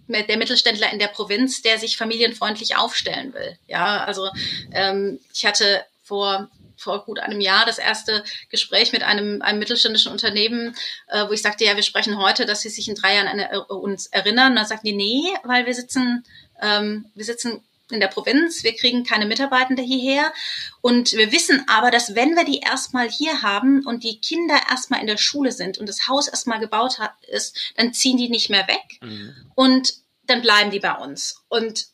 der 0.08 0.36
Mittelständler 0.36 0.92
in 0.92 0.98
der 0.98 1.08
Provinz, 1.08 1.62
der 1.62 1.78
sich 1.78 1.96
familienfreundlich 1.96 2.76
aufstellen 2.76 3.34
will. 3.34 3.58
Ja, 3.66 4.04
also 4.04 4.30
ähm, 4.72 5.18
ich 5.32 5.44
hatte 5.44 5.84
vor 6.02 6.48
vor 6.76 7.04
gut 7.04 7.18
einem 7.18 7.40
Jahr 7.40 7.64
das 7.64 7.78
erste 7.78 8.22
Gespräch 8.50 8.92
mit 8.92 9.02
einem, 9.02 9.42
einem 9.42 9.58
mittelständischen 9.58 10.12
Unternehmen, 10.12 10.76
äh, 11.08 11.26
wo 11.26 11.32
ich 11.32 11.42
sagte, 11.42 11.64
ja, 11.64 11.74
wir 11.74 11.82
sprechen 11.82 12.18
heute, 12.18 12.44
dass 12.44 12.60
sie 12.60 12.68
sich 12.68 12.88
in 12.88 12.94
drei 12.94 13.14
Jahren 13.14 13.28
an 13.28 13.38
äh, 13.38 13.56
uns 13.56 14.06
erinnern. 14.08 14.52
Und 14.52 14.56
dann 14.56 14.66
sagten 14.66 14.86
die, 14.86 14.92
nee, 14.92 15.24
weil 15.44 15.66
wir 15.66 15.74
sitzen, 15.74 16.24
ähm, 16.60 17.06
wir 17.14 17.24
sitzen 17.24 17.62
in 17.90 18.00
der 18.00 18.08
Provinz, 18.08 18.64
wir 18.64 18.74
kriegen 18.74 19.04
keine 19.04 19.26
Mitarbeitende 19.26 19.82
hierher. 19.82 20.32
Und 20.80 21.12
wir 21.12 21.32
wissen 21.32 21.64
aber, 21.68 21.90
dass 21.90 22.14
wenn 22.14 22.34
wir 22.34 22.44
die 22.44 22.60
erstmal 22.60 23.08
hier 23.08 23.42
haben 23.42 23.84
und 23.86 24.02
die 24.02 24.20
Kinder 24.20 24.58
erstmal 24.68 25.00
in 25.00 25.06
der 25.06 25.16
Schule 25.16 25.52
sind 25.52 25.78
und 25.78 25.88
das 25.88 26.08
Haus 26.08 26.28
erstmal 26.28 26.58
gebaut 26.58 26.98
hat, 26.98 27.12
ist, 27.28 27.56
dann 27.76 27.92
ziehen 27.92 28.16
die 28.16 28.28
nicht 28.28 28.50
mehr 28.50 28.66
weg 28.68 28.98
mhm. 29.00 29.34
und 29.54 29.94
dann 30.26 30.42
bleiben 30.42 30.70
die 30.70 30.80
bei 30.80 30.94
uns. 30.94 31.42
Und 31.48 31.86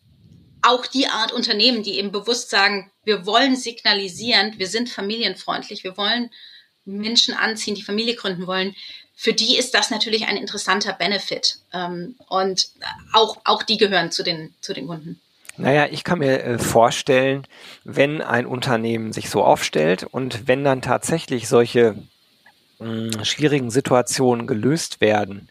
auch 0.62 0.86
die 0.86 1.08
Art 1.08 1.32
Unternehmen, 1.32 1.82
die 1.82 1.98
eben 1.98 2.12
bewusst 2.12 2.50
sagen, 2.50 2.90
wir 3.04 3.26
wollen 3.26 3.56
signalisieren, 3.56 4.54
wir 4.58 4.68
sind 4.68 4.88
familienfreundlich, 4.88 5.84
wir 5.84 5.96
wollen 5.96 6.30
Menschen 6.84 7.34
anziehen, 7.34 7.74
die 7.74 7.82
Familie 7.82 8.14
gründen 8.14 8.46
wollen, 8.46 8.74
für 9.14 9.32
die 9.32 9.56
ist 9.56 9.74
das 9.74 9.90
natürlich 9.90 10.26
ein 10.26 10.36
interessanter 10.36 10.92
Benefit. 10.92 11.58
Ähm, 11.72 12.16
und 12.28 12.70
auch, 13.12 13.38
auch 13.44 13.62
die 13.62 13.76
gehören 13.76 14.10
zu 14.10 14.22
den, 14.22 14.54
zu 14.60 14.72
den 14.72 14.86
Kunden. 14.86 15.20
Naja, 15.56 15.86
ich 15.90 16.02
kann 16.02 16.20
mir 16.20 16.42
äh, 16.42 16.58
vorstellen, 16.58 17.46
wenn 17.84 18.22
ein 18.22 18.46
Unternehmen 18.46 19.12
sich 19.12 19.28
so 19.28 19.44
aufstellt 19.44 20.04
und 20.04 20.48
wenn 20.48 20.64
dann 20.64 20.80
tatsächlich 20.80 21.48
solche 21.48 21.94
mh, 22.78 23.16
hm, 23.16 23.24
schwierigen 23.24 23.70
Situationen 23.70 24.46
gelöst 24.46 25.00
werden, 25.00 25.48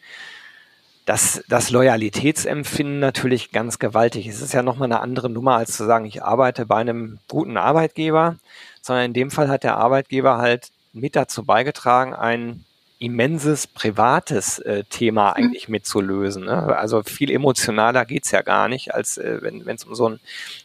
dass 1.05 1.43
das 1.49 1.71
Loyalitätsempfinden 1.71 2.99
natürlich 2.99 3.51
ganz 3.51 3.79
gewaltig 3.79 4.27
ist. 4.27 4.35
Es 4.35 4.41
ist 4.41 4.53
ja 4.53 4.63
nochmal 4.63 4.87
eine 4.87 5.01
andere 5.01 5.29
Nummer, 5.29 5.55
als 5.57 5.75
zu 5.75 5.85
sagen, 5.85 6.05
ich 6.05 6.23
arbeite 6.23 6.65
bei 6.65 6.77
einem 6.77 7.19
guten 7.27 7.57
Arbeitgeber, 7.57 8.37
sondern 8.81 9.05
in 9.05 9.13
dem 9.13 9.31
Fall 9.31 9.49
hat 9.49 9.63
der 9.63 9.77
Arbeitgeber 9.77 10.37
halt 10.37 10.69
mit 10.93 11.15
dazu 11.15 11.43
beigetragen, 11.43 12.13
einen 12.13 12.65
immenses 13.01 13.65
privates 13.65 14.59
äh, 14.59 14.83
Thema 14.83 15.29
mhm. 15.29 15.35
eigentlich 15.35 15.67
mitzulösen. 15.67 16.45
Ne? 16.45 16.77
Also 16.77 17.01
viel 17.01 17.31
emotionaler 17.31 18.05
geht's 18.05 18.29
ja 18.29 18.43
gar 18.43 18.67
nicht, 18.67 18.93
als 18.93 19.17
äh, 19.17 19.39
wenn 19.41 19.67
es 19.67 19.85
um 19.85 19.95
so 19.95 20.07
ein, 20.07 20.19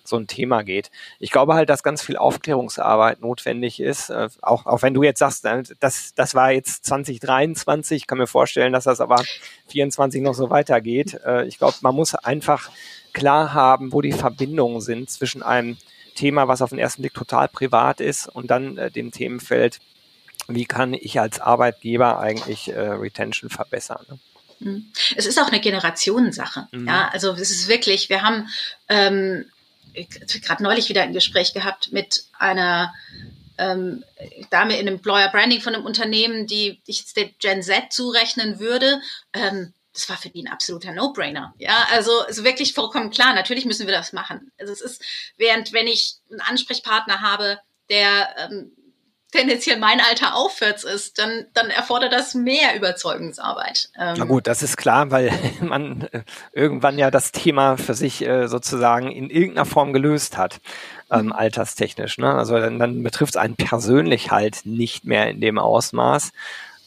so 0.05 0.17
ein 0.17 0.27
Thema 0.27 0.63
geht. 0.63 0.91
Ich 1.19 1.31
glaube 1.31 1.55
halt, 1.55 1.71
dass 1.71 1.83
ganz 1.83 2.03
viel 2.03 2.19
Aufklärungsarbeit 2.19 3.23
notwendig 3.23 3.81
ist. 3.81 4.11
Äh, 4.11 4.29
auch, 4.43 4.67
auch 4.67 4.83
wenn 4.83 4.93
du 4.93 5.03
jetzt 5.03 5.19
sagst, 5.19 5.47
äh, 5.47 5.63
das, 5.81 6.13
das 6.15 6.35
war 6.35 6.53
jetzt 6.53 6.85
2023, 6.85 8.03
ich 8.03 8.07
kann 8.07 8.19
mir 8.19 8.27
vorstellen, 8.27 8.75
dass 8.75 8.85
das 8.85 9.01
aber 9.01 9.25
24 9.69 10.21
noch 10.21 10.35
so 10.35 10.51
weitergeht. 10.51 11.19
Äh, 11.25 11.47
ich 11.47 11.57
glaube, 11.57 11.77
man 11.81 11.95
muss 11.95 12.15
einfach 12.15 12.71
klar 13.15 13.55
haben, 13.55 13.95
wo 13.95 14.03
die 14.03 14.13
Verbindungen 14.13 14.83
sind 14.83 15.09
zwischen 15.09 15.43
einem 15.43 15.79
Thema, 16.15 16.49
was 16.49 16.61
auf 16.61 16.69
den 16.69 16.79
ersten 16.79 17.01
Blick 17.01 17.15
total 17.15 17.49
privat 17.49 18.03
ist 18.03 18.29
und 18.29 18.51
dann 18.51 18.77
äh, 18.77 18.91
dem 18.91 19.11
Themenfeld 19.11 19.79
wie 20.49 20.65
kann 20.65 20.95
ich 20.95 21.21
als 21.21 21.41
Arbeitgeber 21.41 22.19
eigentlich 22.19 22.69
äh, 22.69 22.79
Retention 22.79 23.51
verbessern. 23.51 24.05
Ne? 24.09 24.19
Mhm. 24.61 24.93
Es 25.17 25.27
ist 25.27 25.41
auch 25.41 25.49
eine 25.49 25.61
Generationensache. 25.61 26.69
Mhm. 26.73 26.89
Ja, 26.89 27.09
also 27.13 27.33
es 27.33 27.51
ist 27.51 27.69
wirklich, 27.69 28.09
wir 28.09 28.23
haben 28.23 28.49
ähm, 28.89 29.47
gerade 29.95 30.63
neulich 30.63 30.89
wieder 30.89 31.03
ein 31.03 31.13
Gespräch 31.13 31.55
gehabt 31.55 31.93
mit 31.93 32.25
einer 32.39 32.95
ähm, 33.59 34.05
Dame 34.51 34.75
in 34.75 34.87
einem 34.87 34.97
Employer 34.97 35.31
Branding 35.31 35.61
von 35.61 35.75
einem 35.75 35.87
Unternehmen, 35.87 36.47
die 36.47 36.81
ich 36.87 37.01
jetzt 37.01 37.17
der 37.17 37.29
Gen 37.39 37.63
Z 37.63 37.93
zurechnen 37.93 38.59
würde. 38.59 39.01
Ähm, 39.33 39.73
das 39.93 40.09
war 40.11 40.19
für 40.19 40.29
die 40.29 40.43
ein 40.43 40.53
absoluter 40.53 40.93
No-Brainer. 40.93 41.55
Ja, 41.57 41.87
also 41.91 42.25
ist 42.27 42.45
wirklich 42.45 42.75
vollkommen 42.75 43.11
klar. 43.11 43.35
Natürlich 43.35 43.65
müssen 43.65 43.87
wir 43.87 43.95
das 43.95 44.13
machen. 44.13 44.53
Also 44.59 44.73
es 44.73 44.83
ist, 44.83 45.03
während 45.39 45.73
wenn 45.73 45.87
ich 45.87 46.17
einen 46.31 46.43
Ansprechpartner 46.43 47.23
habe, 47.23 47.59
der 47.89 48.29
ähm, 48.37 48.73
tendenziell 49.33 49.79
mein 49.79 50.01
Alter 50.01 50.35
aufwärts 50.35 50.85
ist, 50.85 51.19
dann, 51.19 51.47
dann 51.53 51.71
erfordert 51.71 52.13
das 52.13 52.35
mehr 52.35 52.77
Überzeugungsarbeit. 52.77 53.91
Ähm 53.99 54.15
Na 54.19 54.25
gut, 54.25 54.47
das 54.47 54.63
ist 54.63 54.77
klar, 54.77 55.11
weil 55.11 55.33
man 55.61 56.09
äh, 56.13 56.23
irgendwann 56.53 56.99
ja 56.99 57.11
das 57.11 57.33
Thema 57.33 57.77
für 57.77 57.95
sich 57.95 58.25
äh, 58.25 58.47
sozusagen 58.47 59.11
in 59.11 59.31
irgendeiner 59.31 59.67
Form 59.67 59.93
gelöst 59.93 60.37
hat, 60.39 60.61
ähm, 61.11 61.33
alterstechnisch. 61.33 62.19
Ne? 62.19 62.33
Also 62.33 62.59
dann, 62.59 62.79
dann 62.79 63.03
betrifft 63.03 63.35
es 63.35 63.37
einen 63.37 63.57
persönlich 63.57 64.31
halt 64.31 64.61
nicht 64.65 65.05
mehr 65.05 65.29
in 65.29 65.41
dem 65.41 65.59
Ausmaß. 65.59 66.33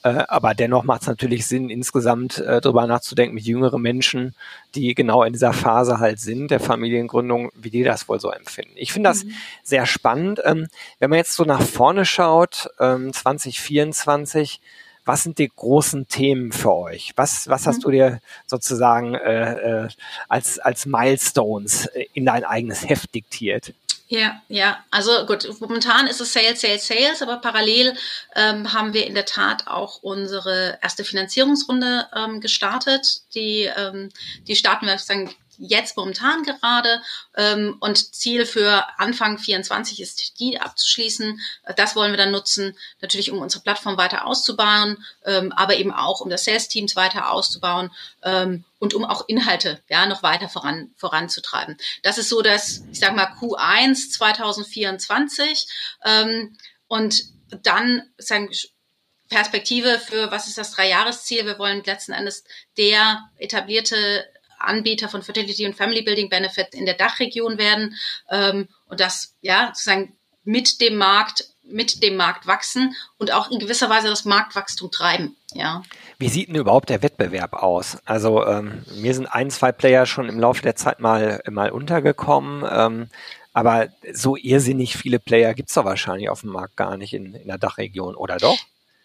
Äh, 0.04 0.24
aber 0.28 0.54
dennoch 0.54 0.84
macht 0.84 1.02
es 1.02 1.08
natürlich 1.08 1.46
Sinn, 1.46 1.70
insgesamt 1.70 2.40
äh, 2.40 2.62
darüber 2.62 2.88
nachzudenken 2.88 3.36
mit 3.36 3.44
jüngeren 3.44 3.82
Menschen, 3.82 4.34
die 4.76 4.96
genau 4.96 5.24
in 5.24 5.34
dieser 5.34 5.52
Phase 5.52 6.00
halt 6.00 6.20
sind, 6.20 6.52
der 6.52 6.60
Familiengründung, 6.60 7.52
wie 7.56 7.70
die 7.70 7.84
das 7.84 8.08
wohl 8.08 8.20
so 8.20 8.32
empfinden. 8.32 8.74
Ich 8.76 8.94
finde 8.94 9.10
das 9.10 9.26
mhm. 9.26 9.34
sehr 9.64 9.86
spannend. 9.86 10.42
Ähm, 10.46 10.68
wenn 11.00 11.10
man 11.10 11.18
jetzt 11.18 11.34
so 11.34 11.44
nach 11.44 11.62
vorne 11.62 12.06
schaut, 12.06 12.70
ähm, 12.80 13.12
2024, 13.12 14.62
was 15.04 15.24
sind 15.24 15.38
die 15.38 15.50
großen 15.54 16.08
Themen 16.08 16.52
für 16.52 16.74
euch? 16.74 17.14
Was, 17.16 17.50
was 17.50 17.68
hast 17.68 17.80
mhm. 17.80 17.82
du 17.82 17.92
dir 17.92 18.20
sozusagen 18.46 19.16
äh, 19.16 19.86
äh, 19.86 19.88
als, 20.30 20.60
als 20.60 20.86
Milestones 20.86 21.88
äh, 21.88 22.06
in 22.14 22.26
dein 22.26 22.46
eigenes 22.46 22.88
Heft 22.88 23.14
diktiert? 23.16 23.74
Ja, 24.12 24.41
ja, 24.48 24.84
also 24.89 25.28
gut, 25.28 25.48
momentan 25.60 26.08
ist 26.08 26.19
es 26.19 26.34
Sales, 26.34 26.62
Sales, 26.62 26.88
Sales, 26.88 27.22
aber 27.22 27.38
parallel 27.38 27.95
ähm, 28.36 28.74
haben 28.74 28.93
wir 28.93 29.06
in 29.06 29.13
der 29.13 29.26
Tat 29.26 29.67
auch 29.67 30.02
unsere 30.02 30.80
erste 30.82 31.04
Finanzierungsrunde 31.04 32.08
ähm, 32.15 32.41
gestartet. 32.41 33.22
Die, 33.36 33.69
ähm, 33.78 34.10
die 34.48 34.56
starten 34.56 34.88
wir 34.88 34.98
sozusagen 34.98 35.36
jetzt 35.60 35.98
momentan 35.98 36.43
gerade. 36.43 37.02
Ähm, 37.36 37.78
und 37.80 38.15
Ziel 38.15 38.45
für 38.45 38.86
Anfang 38.98 39.38
24 39.38 40.02
ist, 40.02 40.39
die 40.39 40.60
abzuschließen. 40.60 41.39
Das 41.76 41.95
wollen 41.95 42.12
wir 42.12 42.17
dann 42.17 42.32
nutzen, 42.32 42.76
natürlich 43.02 43.32
um 43.32 43.39
unsere 43.39 43.62
Plattform 43.63 43.98
weiter 43.98 44.26
auszubauen, 44.26 45.04
ähm, 45.26 45.52
aber 45.52 45.76
eben 45.76 45.91
auch 45.91 46.22
um 46.22 46.30
das 46.30 46.45
Sales-Teams 46.45 46.95
weiter 46.95 47.32
auszubauen 47.32 47.91
ähm, 48.24 48.63
und 48.80 48.93
um 48.93 49.06
auch 49.06 49.28
Inhalte 49.28 49.82
ja 49.89 50.06
noch 50.06 50.24
weiter 50.24 50.50
voran, 50.50 50.91
voranzutreiben. 50.95 51.78
Das 52.04 52.17
ist 52.17 52.30
so 52.30 52.41
das, 52.41 52.84
ich 52.91 53.00
sag 53.00 53.15
mal, 53.15 53.28
Q1 53.39 54.12
2024. 54.12 55.67
Ähm, 56.06 56.58
und 56.88 57.26
dann 57.63 58.04
sagen, 58.17 58.50
Perspektive 59.30 60.00
für 60.00 60.32
was 60.32 60.48
ist 60.48 60.58
das 60.58 60.72
Dreijahresziel? 60.72 61.45
Wir 61.45 61.60
wollen 61.60 61.84
letzten 61.84 62.13
Endes 62.13 62.43
der 62.78 63.30
etablierte 63.38 64.28
Anbieter 64.70 65.10
von 65.10 65.24
Fertility 65.24 65.66
und 65.66 65.76
Family 65.76 66.02
Building 66.02 66.30
Benefit 66.30 66.74
in 66.74 66.86
der 66.86 66.96
Dachregion 66.96 67.58
werden 67.58 67.96
ähm, 68.30 68.68
und 68.86 69.00
das 69.00 69.36
ja 69.42 69.72
sozusagen 69.74 70.16
mit 70.44 70.80
dem 70.82 70.96
Markt 70.96 71.46
mit 71.72 72.04
dem 72.04 72.16
Markt 72.16 72.48
wachsen 72.48 72.96
und 73.18 73.32
auch 73.32 73.52
in 73.52 73.60
gewisser 73.60 73.90
Weise 73.90 74.08
das 74.08 74.26
Marktwachstum 74.26 74.90
treiben. 74.92 75.36
Ja. 75.54 75.84
Wie 76.18 76.30
sieht 76.30 76.48
denn 76.48 76.56
überhaupt 76.56 76.90
der 76.90 77.04
Wettbewerb 77.04 77.54
aus? 77.54 77.98
Also 78.06 78.46
ähm, 78.46 78.84
mir 78.96 79.14
sind 79.14 79.28
ein, 79.28 79.52
zwei 79.52 79.72
Player 79.72 80.06
schon 80.06 80.30
im 80.30 80.40
Laufe 80.40 80.62
der 80.62 80.76
Zeit 80.76 81.00
mal, 81.00 81.42
mal 81.50 81.70
untergekommen, 81.70 82.68
ähm, 82.70 83.10
aber 83.54 83.90
so 84.14 84.36
irrsinnig 84.36 84.96
viele 84.96 85.20
Player 85.20 85.54
gibt's 85.54 85.74
doch 85.74 85.86
wahrscheinlich 85.86 86.30
auf 86.30 86.42
dem 86.42 86.52
Markt 86.52 86.76
gar 86.76 86.98
nicht 86.98 87.14
in, 87.14 87.34
in 87.34 87.48
der 87.48 87.58
Dachregion, 87.58 88.16
oder 88.16 88.38
doch? 88.38 88.58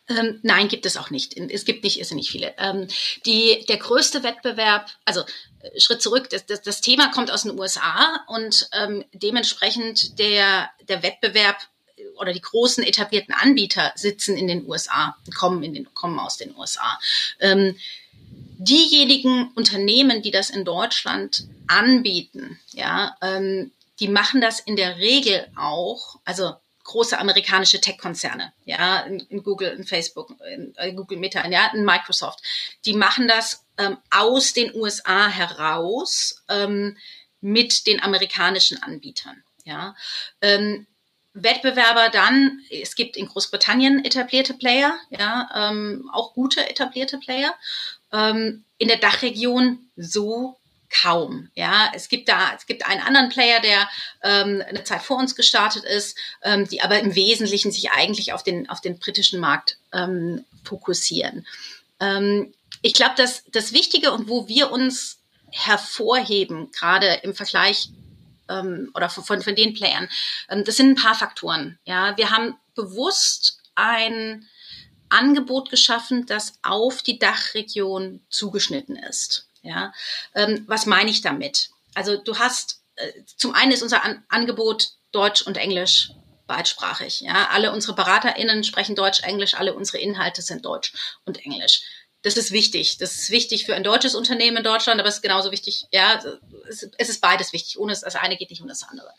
Ähm, 0.08 0.40
nein, 0.42 0.68
gibt 0.68 0.84
es 0.84 0.96
auch 0.96 1.10
nicht. 1.10 1.36
Es 1.36 1.64
gibt 1.64 1.82
nicht 1.82 1.98
irrsinnig 1.98 2.30
viele. 2.30 2.54
Ähm, 2.58 2.88
die, 3.24 3.64
der 3.68 3.78
größte 3.78 4.22
Wettbewerb, 4.22 4.90
also 5.04 5.22
äh, 5.60 5.80
Schritt 5.80 6.02
zurück, 6.02 6.28
das, 6.30 6.44
das, 6.44 6.60
das 6.60 6.80
Thema 6.82 7.10
kommt 7.10 7.30
aus 7.30 7.44
den 7.44 7.58
USA 7.58 8.22
und 8.26 8.68
ähm, 8.72 9.04
dementsprechend 9.12 10.18
der, 10.18 10.70
der 10.88 11.02
Wettbewerb 11.02 11.56
äh, 11.96 12.06
oder 12.18 12.34
die 12.34 12.42
großen 12.42 12.84
etablierten 12.84 13.34
Anbieter 13.34 13.92
sitzen 13.94 14.36
in 14.36 14.46
den 14.46 14.68
USA, 14.68 15.16
kommen, 15.34 15.62
in 15.62 15.72
den, 15.72 15.94
kommen 15.94 16.18
aus 16.18 16.36
den 16.36 16.54
USA. 16.54 16.98
Ähm, 17.40 17.74
diejenigen 18.58 19.52
Unternehmen, 19.54 20.20
die 20.20 20.30
das 20.30 20.50
in 20.50 20.66
Deutschland 20.66 21.44
anbieten, 21.66 22.60
ja, 22.72 23.16
ähm, 23.22 23.72
die 24.00 24.08
machen 24.08 24.42
das 24.42 24.60
in 24.60 24.76
der 24.76 24.98
Regel 24.98 25.46
auch, 25.56 26.18
also 26.24 26.54
große 26.84 27.18
amerikanische 27.18 27.80
Tech-Konzerne, 27.80 28.52
ja, 28.64 29.00
in, 29.00 29.20
in, 29.20 29.42
Google, 29.42 29.72
in 29.72 29.84
Facebook, 29.84 30.34
in, 30.52 30.74
in 30.74 30.96
Google 30.96 31.18
Meta, 31.18 31.46
ja, 31.48 31.70
in 31.74 31.84
Microsoft, 31.84 32.42
die 32.84 32.94
machen 32.94 33.26
das 33.26 33.64
ähm, 33.78 33.96
aus 34.10 34.52
den 34.52 34.74
USA 34.74 35.28
heraus 35.28 36.44
ähm, 36.48 36.96
mit 37.40 37.86
den 37.86 38.02
amerikanischen 38.02 38.82
Anbietern, 38.82 39.42
ja. 39.64 39.96
Ähm, 40.40 40.86
Wettbewerber 41.36 42.10
dann, 42.10 42.60
es 42.70 42.94
gibt 42.94 43.16
in 43.16 43.26
Großbritannien 43.26 44.04
etablierte 44.04 44.54
Player, 44.54 44.96
ja, 45.10 45.50
ähm, 45.52 46.08
auch 46.12 46.32
gute 46.32 46.68
etablierte 46.70 47.18
Player. 47.18 47.52
Ähm, 48.12 48.64
in 48.78 48.86
der 48.86 48.98
Dachregion 48.98 49.90
so 49.96 50.56
kaum. 51.02 51.50
Ja, 51.54 51.90
es 51.94 52.08
gibt 52.08 52.28
da, 52.28 52.52
es 52.56 52.66
gibt 52.66 52.86
einen 52.86 53.00
anderen 53.00 53.28
Player, 53.28 53.60
der 53.60 53.88
ähm, 54.22 54.62
eine 54.66 54.84
Zeit 54.84 55.02
vor 55.02 55.18
uns 55.18 55.34
gestartet 55.34 55.84
ist, 55.84 56.16
ähm, 56.42 56.68
die 56.68 56.82
aber 56.82 56.98
im 57.00 57.14
Wesentlichen 57.14 57.72
sich 57.72 57.90
eigentlich 57.90 58.32
auf 58.32 58.42
den 58.42 58.68
auf 58.68 58.80
den 58.80 58.98
britischen 58.98 59.40
Markt 59.40 59.78
ähm, 59.92 60.44
fokussieren. 60.64 61.46
Ähm, 62.00 62.54
ich 62.82 62.94
glaube, 62.94 63.14
dass 63.16 63.44
das 63.50 63.72
Wichtige 63.72 64.12
und 64.12 64.28
wo 64.28 64.48
wir 64.48 64.70
uns 64.70 65.18
hervorheben, 65.50 66.70
gerade 66.72 67.20
im 67.22 67.34
Vergleich 67.34 67.88
ähm, 68.48 68.90
oder 68.94 69.08
von, 69.08 69.42
von 69.42 69.54
den 69.54 69.74
Playern, 69.74 70.08
ähm, 70.48 70.64
das 70.64 70.76
sind 70.76 70.90
ein 70.90 71.02
paar 71.02 71.14
Faktoren. 71.14 71.78
Ja, 71.84 72.16
wir 72.16 72.30
haben 72.30 72.56
bewusst 72.74 73.58
ein 73.74 74.46
Angebot 75.08 75.70
geschaffen, 75.70 76.26
das 76.26 76.54
auf 76.62 77.02
die 77.02 77.18
Dachregion 77.18 78.20
zugeschnitten 78.28 78.96
ist. 78.96 79.48
Ja, 79.64 79.92
ähm, 80.34 80.64
was 80.68 80.86
meine 80.86 81.10
ich 81.10 81.22
damit? 81.22 81.70
Also 81.94 82.16
du 82.16 82.38
hast 82.38 82.82
äh, 82.96 83.12
zum 83.36 83.54
einen 83.54 83.72
ist 83.72 83.82
unser 83.82 84.04
An 84.04 84.22
Angebot 84.28 84.90
Deutsch 85.10 85.42
und 85.42 85.56
Englisch 85.56 86.10
beidsprachig. 86.46 87.20
Ja, 87.20 87.48
alle 87.50 87.72
unsere 87.72 87.94
BeraterInnen 87.94 88.64
sprechen 88.64 88.94
Deutsch, 88.94 89.22
Englisch, 89.22 89.54
alle 89.54 89.74
unsere 89.74 89.98
Inhalte 89.98 90.42
sind 90.42 90.64
Deutsch 90.64 90.92
und 91.24 91.44
Englisch. 91.44 91.82
Das 92.22 92.36
ist 92.36 92.52
wichtig. 92.52 92.98
Das 92.98 93.14
ist 93.16 93.30
wichtig 93.30 93.64
für 93.64 93.74
ein 93.74 93.84
deutsches 93.84 94.14
Unternehmen 94.14 94.58
in 94.58 94.64
Deutschland, 94.64 95.00
aber 95.00 95.08
es 95.08 95.16
ist 95.16 95.22
genauso 95.22 95.50
wichtig, 95.50 95.86
ja, 95.90 96.22
es, 96.68 96.88
es 96.96 97.08
ist 97.08 97.20
beides 97.20 97.52
wichtig. 97.52 97.78
Ohne 97.78 97.92
das, 97.92 98.00
das 98.00 98.16
eine 98.16 98.36
geht 98.36 98.50
nicht 98.50 98.62
ohne 98.62 98.70
das 98.70 98.82
andere. 98.82 99.10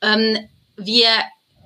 Ähm, 0.00 0.48
wir 0.76 1.10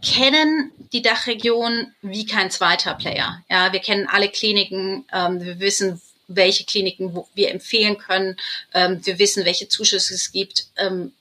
kennen 0.04 0.72
die 0.92 1.02
Dachregion 1.02 1.94
wie 2.02 2.26
kein 2.26 2.50
zweiter 2.50 2.94
Player. 2.94 3.42
Ja, 3.48 3.72
wir 3.72 3.80
kennen 3.80 4.08
alle 4.08 4.28
Kliniken, 4.28 5.06
ähm, 5.12 5.40
wir 5.40 5.60
wissen, 5.60 6.00
welche 6.36 6.64
Kliniken 6.64 7.24
wir 7.34 7.50
empfehlen 7.50 7.98
können. 7.98 8.36
Ähm, 8.74 9.04
wir 9.04 9.18
wissen, 9.18 9.44
welche 9.44 9.68
Zuschüsse 9.68 10.14
es 10.14 10.32
gibt. 10.32 10.66
Ähm, 10.76 11.12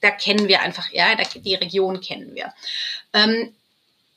da 0.00 0.10
kennen 0.10 0.48
wir 0.48 0.62
einfach, 0.62 0.90
ja, 0.92 1.14
da, 1.14 1.24
die 1.24 1.54
Region 1.54 2.00
kennen 2.00 2.34
wir. 2.34 2.52
Ähm, 3.12 3.54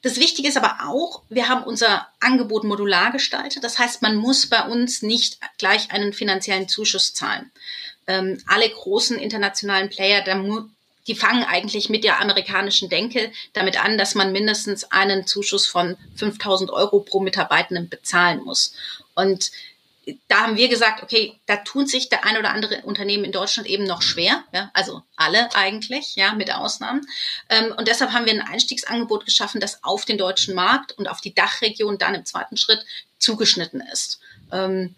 das 0.04 0.18
Wichtige 0.18 0.50
ist 0.50 0.58
aber 0.58 0.90
auch, 0.90 1.22
wir 1.30 1.48
haben 1.48 1.64
unser 1.64 2.08
Angebot 2.20 2.66
modular 2.66 3.12
gestaltet. 3.14 3.64
Das 3.64 3.80
heißt, 3.80 4.02
man 4.02 4.18
muss 4.18 4.48
bei 4.48 4.62
uns 4.64 5.02
nicht 5.02 5.40
gleich 5.58 5.92
einen 5.92 6.12
finanziellen 6.12 6.68
Zuschuss 6.68 7.14
zahlen. 7.14 7.50
Ähm, 8.06 8.38
alle 8.46 8.70
großen 8.70 9.18
internationalen 9.18 9.90
Player, 9.90 10.22
die 11.08 11.16
fangen 11.16 11.46
eigentlich 11.46 11.90
mit 11.90 12.04
der 12.04 12.20
amerikanischen 12.20 12.90
Denke 12.90 13.32
damit 13.54 13.82
an, 13.82 13.98
dass 13.98 14.14
man 14.14 14.34
mindestens 14.34 14.84
einen 14.92 15.26
Zuschuss 15.26 15.66
von 15.66 15.96
5000 16.18 16.70
Euro 16.72 17.00
pro 17.00 17.22
Mitarbeitenden 17.22 17.88
bezahlen 17.88 18.44
muss. 18.44 18.76
Und 19.16 19.52
da 20.28 20.42
haben 20.42 20.58
wir 20.58 20.68
gesagt, 20.68 21.02
okay, 21.02 21.40
da 21.46 21.58
tun 21.58 21.88
sich 21.88 22.10
der 22.10 22.26
ein 22.26 22.38
oder 22.38 22.52
andere 22.52 22.82
Unternehmen 22.82 23.24
in 23.24 23.32
Deutschland 23.32 23.70
eben 23.70 23.86
noch 23.86 24.02
schwer, 24.02 24.44
ja, 24.52 24.70
also 24.74 25.02
alle 25.16 25.54
eigentlich, 25.56 26.16
ja, 26.16 26.34
mit 26.34 26.54
Ausnahmen. 26.54 27.08
Ähm, 27.50 27.74
und 27.78 27.88
deshalb 27.88 28.12
haben 28.12 28.26
wir 28.26 28.34
ein 28.34 28.42
Einstiegsangebot 28.42 29.26
geschaffen, 29.26 29.62
das 29.62 29.84
auf 29.84 30.04
den 30.06 30.18
deutschen 30.18 30.56
Markt 30.56 30.92
und 30.94 31.08
auf 31.08 31.22
die 31.22 31.34
Dachregion 31.34 31.98
dann 31.98 32.16
im 32.16 32.26
zweiten 32.26 32.58
Schritt 32.58 32.86
zugeschnitten 33.18 33.82
ist. 33.94 34.20
Ähm, 34.52 34.96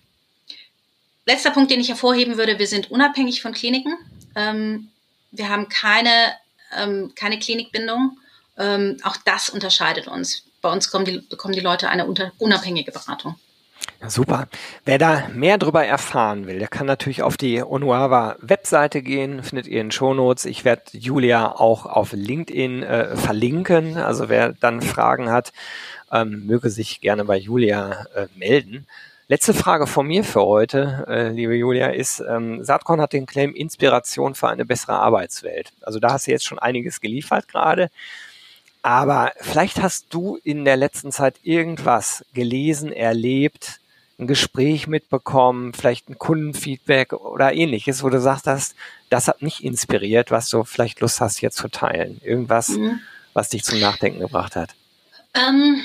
letzter 1.25 1.51
Punkt, 1.51 1.69
den 1.69 1.81
ich 1.81 1.89
hervorheben 1.89 2.37
würde, 2.37 2.57
wir 2.57 2.67
sind 2.67 2.89
unabhängig 2.89 3.41
von 3.41 3.53
Kliniken. 3.53 3.97
Ähm, 4.35 4.89
wir 5.31 5.49
haben 5.49 5.69
keine, 5.69 6.33
keine 7.15 7.39
Klinikbindung. 7.39 8.17
Auch 9.03 9.17
das 9.25 9.49
unterscheidet 9.49 10.07
uns. 10.07 10.43
Bei 10.61 10.71
uns 10.71 10.89
kommen 10.89 11.03
die, 11.03 11.19
bekommen 11.19 11.53
die 11.53 11.59
Leute 11.59 11.89
eine 11.89 12.05
unabhängige 12.37 12.93
Beratung. 12.93 13.35
Super. 14.07 14.47
Wer 14.83 14.97
da 14.97 15.27
mehr 15.33 15.57
darüber 15.57 15.85
erfahren 15.85 16.47
will, 16.47 16.59
der 16.59 16.67
kann 16.67 16.85
natürlich 16.85 17.23
auf 17.23 17.37
die 17.37 17.61
Onuava 17.63 18.35
Webseite 18.39 19.01
gehen, 19.01 19.41
findet 19.43 19.67
ihr 19.67 19.81
in 19.81 19.91
Shownotes. 19.91 20.45
Ich 20.45 20.65
werde 20.65 20.83
Julia 20.91 21.51
auch 21.51 21.85
auf 21.85 22.13
LinkedIn 22.13 22.83
äh, 22.83 23.15
verlinken. 23.15 23.97
Also 23.97 24.29
wer 24.29 24.53
dann 24.53 24.81
Fragen 24.81 25.31
hat, 25.31 25.53
ähm, 26.11 26.45
möge 26.45 26.69
sich 26.69 27.01
gerne 27.01 27.25
bei 27.25 27.37
Julia 27.37 28.05
äh, 28.15 28.27
melden. 28.35 28.85
Letzte 29.27 29.55
Frage 29.55 29.87
von 29.87 30.05
mir 30.05 30.23
für 30.23 30.45
heute, 30.45 31.03
äh, 31.07 31.29
liebe 31.29 31.55
Julia, 31.55 31.87
ist, 31.87 32.19
ähm, 32.29 32.63
Saatkorn 32.63 33.01
hat 33.01 33.11
den 33.11 33.25
Claim 33.25 33.55
Inspiration 33.55 34.35
für 34.35 34.49
eine 34.49 34.65
bessere 34.65 34.99
Arbeitswelt. 34.99 35.73
Also 35.81 35.99
da 35.99 36.13
hast 36.13 36.27
du 36.27 36.31
jetzt 36.31 36.45
schon 36.45 36.59
einiges 36.59 37.01
geliefert 37.01 37.47
gerade. 37.47 37.89
Aber 38.83 39.31
vielleicht 39.41 39.81
hast 39.81 40.13
du 40.13 40.37
in 40.43 40.63
der 40.63 40.77
letzten 40.77 41.11
Zeit 41.11 41.37
irgendwas 41.41 42.23
gelesen, 42.35 42.91
erlebt, 42.91 43.79
ein 44.17 44.27
Gespräch 44.27 44.87
mitbekommen, 44.87 45.73
vielleicht 45.73 46.09
ein 46.09 46.17
Kundenfeedback 46.17 47.13
oder 47.13 47.53
ähnliches, 47.53 48.03
wo 48.03 48.09
du 48.09 48.21
sagst, 48.21 48.47
das, 48.47 48.75
das 49.09 49.27
hat 49.27 49.41
mich 49.41 49.63
inspiriert, 49.63 50.31
was 50.31 50.49
du 50.49 50.63
vielleicht 50.63 51.01
Lust 51.01 51.19
hast, 51.19 51.37
hier 51.37 51.51
zu 51.51 51.67
teilen. 51.67 52.21
Irgendwas, 52.23 52.69
mhm. 52.69 53.01
was 53.33 53.49
dich 53.49 53.63
zum 53.63 53.79
Nachdenken 53.79 54.19
gebracht 54.19 54.55
hat. 54.55 54.69
Ähm, 55.33 55.83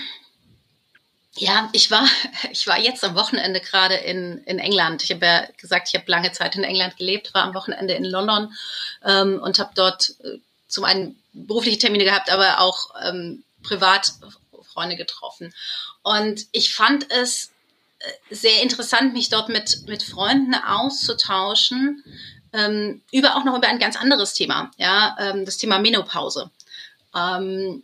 ja, 1.34 1.68
ich 1.72 1.90
war, 1.90 2.06
ich 2.52 2.66
war 2.66 2.78
jetzt 2.78 3.04
am 3.04 3.16
Wochenende 3.16 3.60
gerade 3.60 3.96
in, 3.96 4.38
in 4.44 4.58
England. 4.58 5.02
Ich 5.02 5.10
habe 5.10 5.26
ja 5.26 5.46
gesagt, 5.56 5.88
ich 5.88 5.98
habe 5.98 6.10
lange 6.10 6.30
Zeit 6.32 6.54
in 6.54 6.64
England 6.64 6.96
gelebt, 6.96 7.34
war 7.34 7.42
am 7.42 7.54
Wochenende 7.54 7.94
in 7.94 8.04
London 8.04 8.52
ähm, 9.04 9.40
und 9.42 9.58
habe 9.58 9.72
dort 9.74 10.14
äh, 10.22 10.38
zum 10.68 10.84
einen 10.84 11.20
berufliche 11.32 11.78
Termine 11.78 12.04
gehabt, 12.04 12.30
aber 12.30 12.60
auch 12.60 12.90
ähm, 13.04 13.42
privat 13.62 14.12
Freunde 14.72 14.96
getroffen. 14.96 15.52
Und 16.02 16.46
ich 16.52 16.72
fand 16.72 17.10
es 17.10 17.50
sehr 18.30 18.62
interessant, 18.62 19.12
mich 19.12 19.28
dort 19.28 19.48
mit, 19.48 19.86
mit 19.86 20.02
Freunden 20.02 20.54
auszutauschen, 20.54 22.02
ähm, 22.52 23.02
über 23.12 23.36
auch 23.36 23.44
noch 23.44 23.56
über 23.56 23.68
ein 23.68 23.78
ganz 23.78 23.96
anderes 23.96 24.34
Thema, 24.34 24.70
ja, 24.76 25.16
ähm, 25.20 25.44
das 25.44 25.56
Thema 25.56 25.78
Menopause. 25.78 26.50
Ähm, 27.14 27.82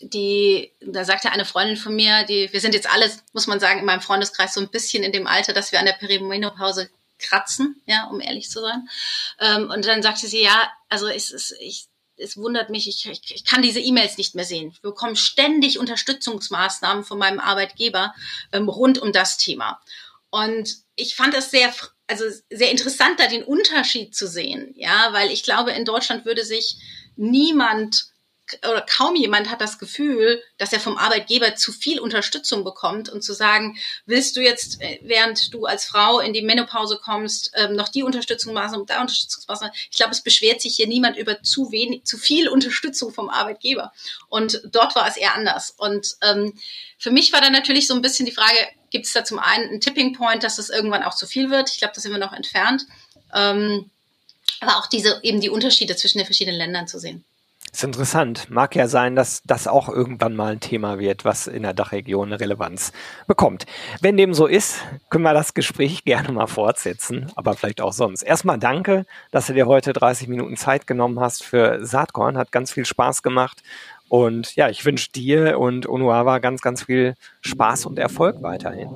die, 0.00 0.70
da 0.80 1.04
sagte 1.04 1.30
eine 1.30 1.44
Freundin 1.44 1.76
von 1.76 1.94
mir, 1.94 2.24
die, 2.24 2.50
wir 2.52 2.60
sind 2.60 2.74
jetzt 2.74 2.90
alle, 2.90 3.10
muss 3.32 3.46
man 3.46 3.60
sagen, 3.60 3.80
in 3.80 3.84
meinem 3.84 4.00
Freundeskreis 4.00 4.54
so 4.54 4.60
ein 4.60 4.70
bisschen 4.70 5.02
in 5.02 5.12
dem 5.12 5.26
Alter, 5.26 5.52
dass 5.52 5.72
wir 5.72 5.78
an 5.78 5.86
der 5.86 5.92
Perimenopause 5.92 6.88
kratzen, 7.18 7.80
ja, 7.86 8.04
um 8.06 8.20
ehrlich 8.20 8.48
zu 8.48 8.60
sein. 8.60 8.88
Ähm, 9.40 9.70
und 9.70 9.84
dann 9.86 10.02
sagte 10.02 10.26
sie, 10.26 10.42
ja, 10.42 10.70
also 10.88 11.06
es 11.06 11.30
ist, 11.30 11.54
ich, 11.60 11.86
es 12.20 12.36
wundert 12.36 12.70
mich, 12.70 12.88
ich, 12.88 13.06
ich, 13.06 13.34
ich 13.34 13.44
kann 13.44 13.62
diese 13.62 13.80
E-Mails 13.80 14.18
nicht 14.18 14.34
mehr 14.34 14.44
sehen. 14.44 14.70
Ich 14.72 14.82
bekomme 14.82 15.16
ständig 15.16 15.78
Unterstützungsmaßnahmen 15.78 17.04
von 17.04 17.18
meinem 17.18 17.40
Arbeitgeber 17.40 18.14
ähm, 18.52 18.68
rund 18.68 18.98
um 18.98 19.12
das 19.12 19.36
Thema. 19.36 19.80
Und 20.30 20.76
ich 20.94 21.16
fand 21.16 21.34
es 21.34 21.50
sehr, 21.50 21.72
also 22.06 22.24
sehr 22.50 22.70
interessant, 22.70 23.18
da 23.18 23.26
den 23.26 23.42
Unterschied 23.42 24.14
zu 24.14 24.28
sehen, 24.28 24.72
ja, 24.76 25.08
weil 25.12 25.30
ich 25.30 25.42
glaube, 25.42 25.72
in 25.72 25.84
Deutschland 25.84 26.24
würde 26.24 26.44
sich 26.44 26.76
niemand 27.16 28.09
oder 28.68 28.82
kaum 28.82 29.14
jemand 29.14 29.50
hat 29.50 29.60
das 29.60 29.78
Gefühl, 29.78 30.42
dass 30.58 30.72
er 30.72 30.80
vom 30.80 30.96
Arbeitgeber 30.96 31.54
zu 31.56 31.72
viel 31.72 32.00
Unterstützung 32.00 32.64
bekommt 32.64 33.08
und 33.08 33.22
zu 33.22 33.32
sagen, 33.32 33.78
willst 34.06 34.36
du 34.36 34.40
jetzt, 34.40 34.80
äh, 34.80 34.98
während 35.02 35.52
du 35.52 35.66
als 35.66 35.84
Frau 35.84 36.20
in 36.20 36.32
die 36.32 36.42
Menopause 36.42 37.00
kommst, 37.02 37.52
ähm, 37.54 37.74
noch 37.74 37.88
die 37.88 38.02
Unterstützung 38.02 38.54
machen 38.54 38.80
und 38.80 38.90
da 38.90 39.00
Unterstützungsmaßnahmen. 39.00 39.74
Ich 39.90 39.96
glaube, 39.96 40.12
es 40.12 40.22
beschwert 40.22 40.60
sich 40.60 40.76
hier 40.76 40.86
niemand 40.86 41.16
über 41.16 41.42
zu 41.42 41.72
wenig, 41.72 42.04
zu 42.04 42.18
viel 42.18 42.48
Unterstützung 42.48 43.12
vom 43.12 43.30
Arbeitgeber. 43.30 43.92
Und 44.28 44.62
dort 44.70 44.94
war 44.94 45.08
es 45.08 45.16
eher 45.16 45.34
anders. 45.34 45.74
Und 45.76 46.16
ähm, 46.22 46.54
für 46.98 47.10
mich 47.10 47.32
war 47.32 47.40
dann 47.40 47.52
natürlich 47.52 47.86
so 47.86 47.94
ein 47.94 48.02
bisschen 48.02 48.26
die 48.26 48.32
Frage, 48.32 48.58
gibt 48.90 49.06
es 49.06 49.12
da 49.12 49.24
zum 49.24 49.38
einen 49.38 49.68
einen 49.68 49.80
Tipping 49.80 50.14
Point, 50.14 50.42
dass 50.42 50.58
es 50.58 50.70
irgendwann 50.70 51.02
auch 51.02 51.14
zu 51.14 51.26
viel 51.26 51.50
wird? 51.50 51.70
Ich 51.70 51.78
glaube, 51.78 51.94
da 51.94 52.00
sind 52.00 52.12
wir 52.12 52.18
noch 52.18 52.32
entfernt. 52.32 52.84
Ähm, 53.34 53.90
aber 54.60 54.76
auch 54.76 54.86
diese 54.86 55.20
eben 55.22 55.40
die 55.40 55.50
Unterschiede 55.50 55.96
zwischen 55.96 56.18
den 56.18 56.26
verschiedenen 56.26 56.58
Ländern 56.58 56.86
zu 56.86 56.98
sehen. 56.98 57.24
Ist 57.72 57.84
interessant. 57.84 58.50
Mag 58.50 58.74
ja 58.74 58.88
sein, 58.88 59.14
dass 59.14 59.42
das 59.44 59.68
auch 59.68 59.88
irgendwann 59.88 60.34
mal 60.34 60.52
ein 60.52 60.60
Thema 60.60 60.98
wird, 60.98 61.24
was 61.24 61.46
in 61.46 61.62
der 61.62 61.72
Dachregion 61.72 62.28
eine 62.28 62.40
Relevanz 62.40 62.92
bekommt. 63.26 63.64
Wenn 64.00 64.16
dem 64.16 64.34
so 64.34 64.46
ist, 64.46 64.80
können 65.08 65.24
wir 65.24 65.34
das 65.34 65.54
Gespräch 65.54 66.04
gerne 66.04 66.32
mal 66.32 66.48
fortsetzen, 66.48 67.30
aber 67.36 67.54
vielleicht 67.54 67.80
auch 67.80 67.92
sonst. 67.92 68.22
Erstmal 68.22 68.58
danke, 68.58 69.06
dass 69.30 69.46
du 69.46 69.54
dir 69.54 69.66
heute 69.66 69.92
30 69.92 70.28
Minuten 70.28 70.56
Zeit 70.56 70.86
genommen 70.86 71.20
hast 71.20 71.44
für 71.44 71.84
Saatkorn. 71.84 72.36
Hat 72.36 72.50
ganz 72.50 72.72
viel 72.72 72.84
Spaß 72.84 73.22
gemacht. 73.22 73.62
Und 74.08 74.56
ja, 74.56 74.68
ich 74.68 74.84
wünsche 74.84 75.12
dir 75.12 75.60
und 75.60 75.88
Onuava 75.88 76.40
ganz, 76.40 76.62
ganz 76.62 76.82
viel 76.82 77.14
Spaß 77.42 77.86
und 77.86 77.96
Erfolg 77.96 78.42
weiterhin. 78.42 78.88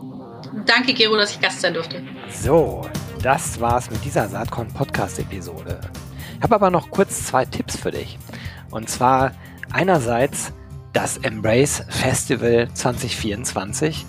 Danke, 0.66 0.92
Gero, 0.92 1.16
dass 1.16 1.30
ich 1.30 1.40
Gast 1.40 1.60
sein 1.60 1.74
durfte. 1.74 2.02
So, 2.28 2.84
das 3.22 3.60
war's 3.60 3.88
mit 3.92 4.04
dieser 4.04 4.26
Saatkorn 4.26 4.66
Podcast 4.74 5.20
Episode. 5.20 5.80
Ich 6.36 6.42
habe 6.42 6.56
aber 6.56 6.70
noch 6.70 6.90
kurz 6.90 7.26
zwei 7.26 7.44
Tipps 7.44 7.76
für 7.76 7.92
dich. 7.92 8.18
Und 8.74 8.90
zwar 8.90 9.30
einerseits 9.70 10.52
das 10.92 11.16
Embrace 11.18 11.84
Festival 11.88 12.68
2024. 12.74 14.04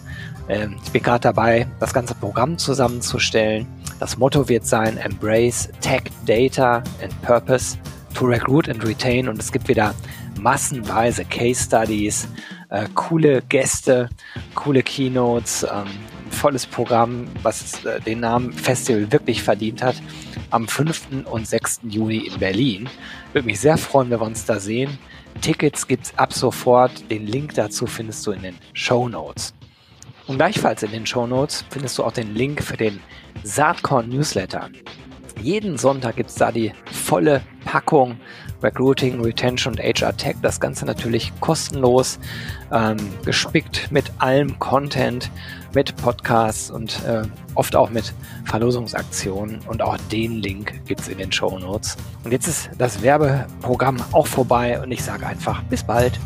Ähm, 0.50 0.78
ich 0.84 0.92
bin 0.92 1.04
gerade 1.04 1.22
dabei, 1.22 1.68
das 1.80 1.94
ganze 1.94 2.16
Programm 2.16 2.58
zusammenzustellen. 2.58 3.68
Das 4.00 4.18
Motto 4.18 4.50
wird 4.50 4.66
sein 4.66 4.98
Embrace 4.98 5.70
Tech, 5.82 6.04
Data 6.26 6.84
and 7.02 7.22
Purpose 7.22 7.78
to 8.16 8.26
Recruit 8.26 8.68
and 8.68 8.84
Retain. 8.84 9.30
Und 9.30 9.40
es 9.40 9.52
gibt 9.52 9.68
wieder 9.68 9.94
massenweise 10.40 11.26
Case 11.26 11.64
Studies, 11.64 12.28
äh, 12.70 12.88
coole 12.96 13.44
Gäste, 13.44 14.10
coole 14.56 14.82
Keynotes, 14.82 15.64
ähm, 15.64 15.86
volles 16.32 16.66
Programm, 16.66 17.28
was 17.44 17.86
äh, 17.86 18.02
den 18.02 18.22
Namen 18.22 18.52
Festival 18.52 19.12
wirklich 19.12 19.44
verdient 19.44 19.84
hat 19.84 19.96
am 20.56 20.70
5. 20.70 21.26
und 21.30 21.46
6. 21.46 21.82
Juni 21.84 22.28
in 22.28 22.40
Berlin. 22.40 22.90
Würde 23.34 23.46
mich 23.46 23.60
sehr 23.60 23.78
freuen, 23.78 24.10
wenn 24.10 24.22
wir 24.22 24.26
uns 24.26 24.46
da 24.46 24.58
sehen. 24.58 24.98
Tickets 25.42 25.86
gibt's 25.86 26.18
ab 26.18 26.32
sofort. 26.32 27.12
Den 27.12 27.28
Link 27.28 27.56
dazu 27.56 27.86
findest 27.86 28.26
du 28.26 28.32
in 28.32 28.42
den 28.42 28.56
Show 28.72 29.10
Notes. 29.10 29.54
Und 30.28 30.38
gleichfalls 30.38 30.82
in 30.82 30.92
den 30.92 31.06
Show 31.06 31.28
Notes 31.28 31.66
findest 31.70 31.98
du 31.98 32.06
auch 32.06 32.14
den 32.14 32.34
Link 32.34 32.64
für 32.64 32.78
den 32.78 33.02
Saatkorn 33.44 34.08
Newsletter. 34.08 34.70
Jeden 35.42 35.78
Sonntag 35.78 36.16
gibt's 36.16 36.36
da 36.36 36.54
die 36.54 36.72
volle 36.90 37.42
Packung 37.66 38.18
Recruiting, 38.64 39.22
Retention 39.22 39.74
und 39.74 39.80
HR 39.80 40.16
Tech. 40.16 40.38
Das 40.42 40.62
Ganze 40.62 40.86
natürlich 40.86 41.34
kostenlos, 41.42 42.18
ähm, 42.72 42.98
gespickt 43.26 43.92
mit 43.92 44.10
allem 44.20 44.58
Content, 44.60 45.30
mit 45.76 45.96
Podcasts 45.98 46.72
und 46.72 47.04
äh, 47.06 47.24
oft 47.54 47.76
auch 47.76 47.90
mit 47.90 48.14
Verlosungsaktionen. 48.46 49.60
Und 49.68 49.82
auch 49.82 49.98
den 50.12 50.42
Link 50.42 50.74
gibt's 50.86 51.08
in 51.08 51.18
den 51.18 51.32
Show 51.32 51.60
Notes. 51.60 51.98
Und 52.24 52.32
jetzt 52.32 52.48
ist 52.48 52.70
das 52.78 53.02
Werbeprogramm 53.02 54.02
auch 54.14 54.26
vorbei 54.26 54.82
und 54.82 54.92
ich 54.92 55.04
sage 55.04 55.28
einfach 55.28 55.62
bis 55.64 55.84
bald. 55.84 56.20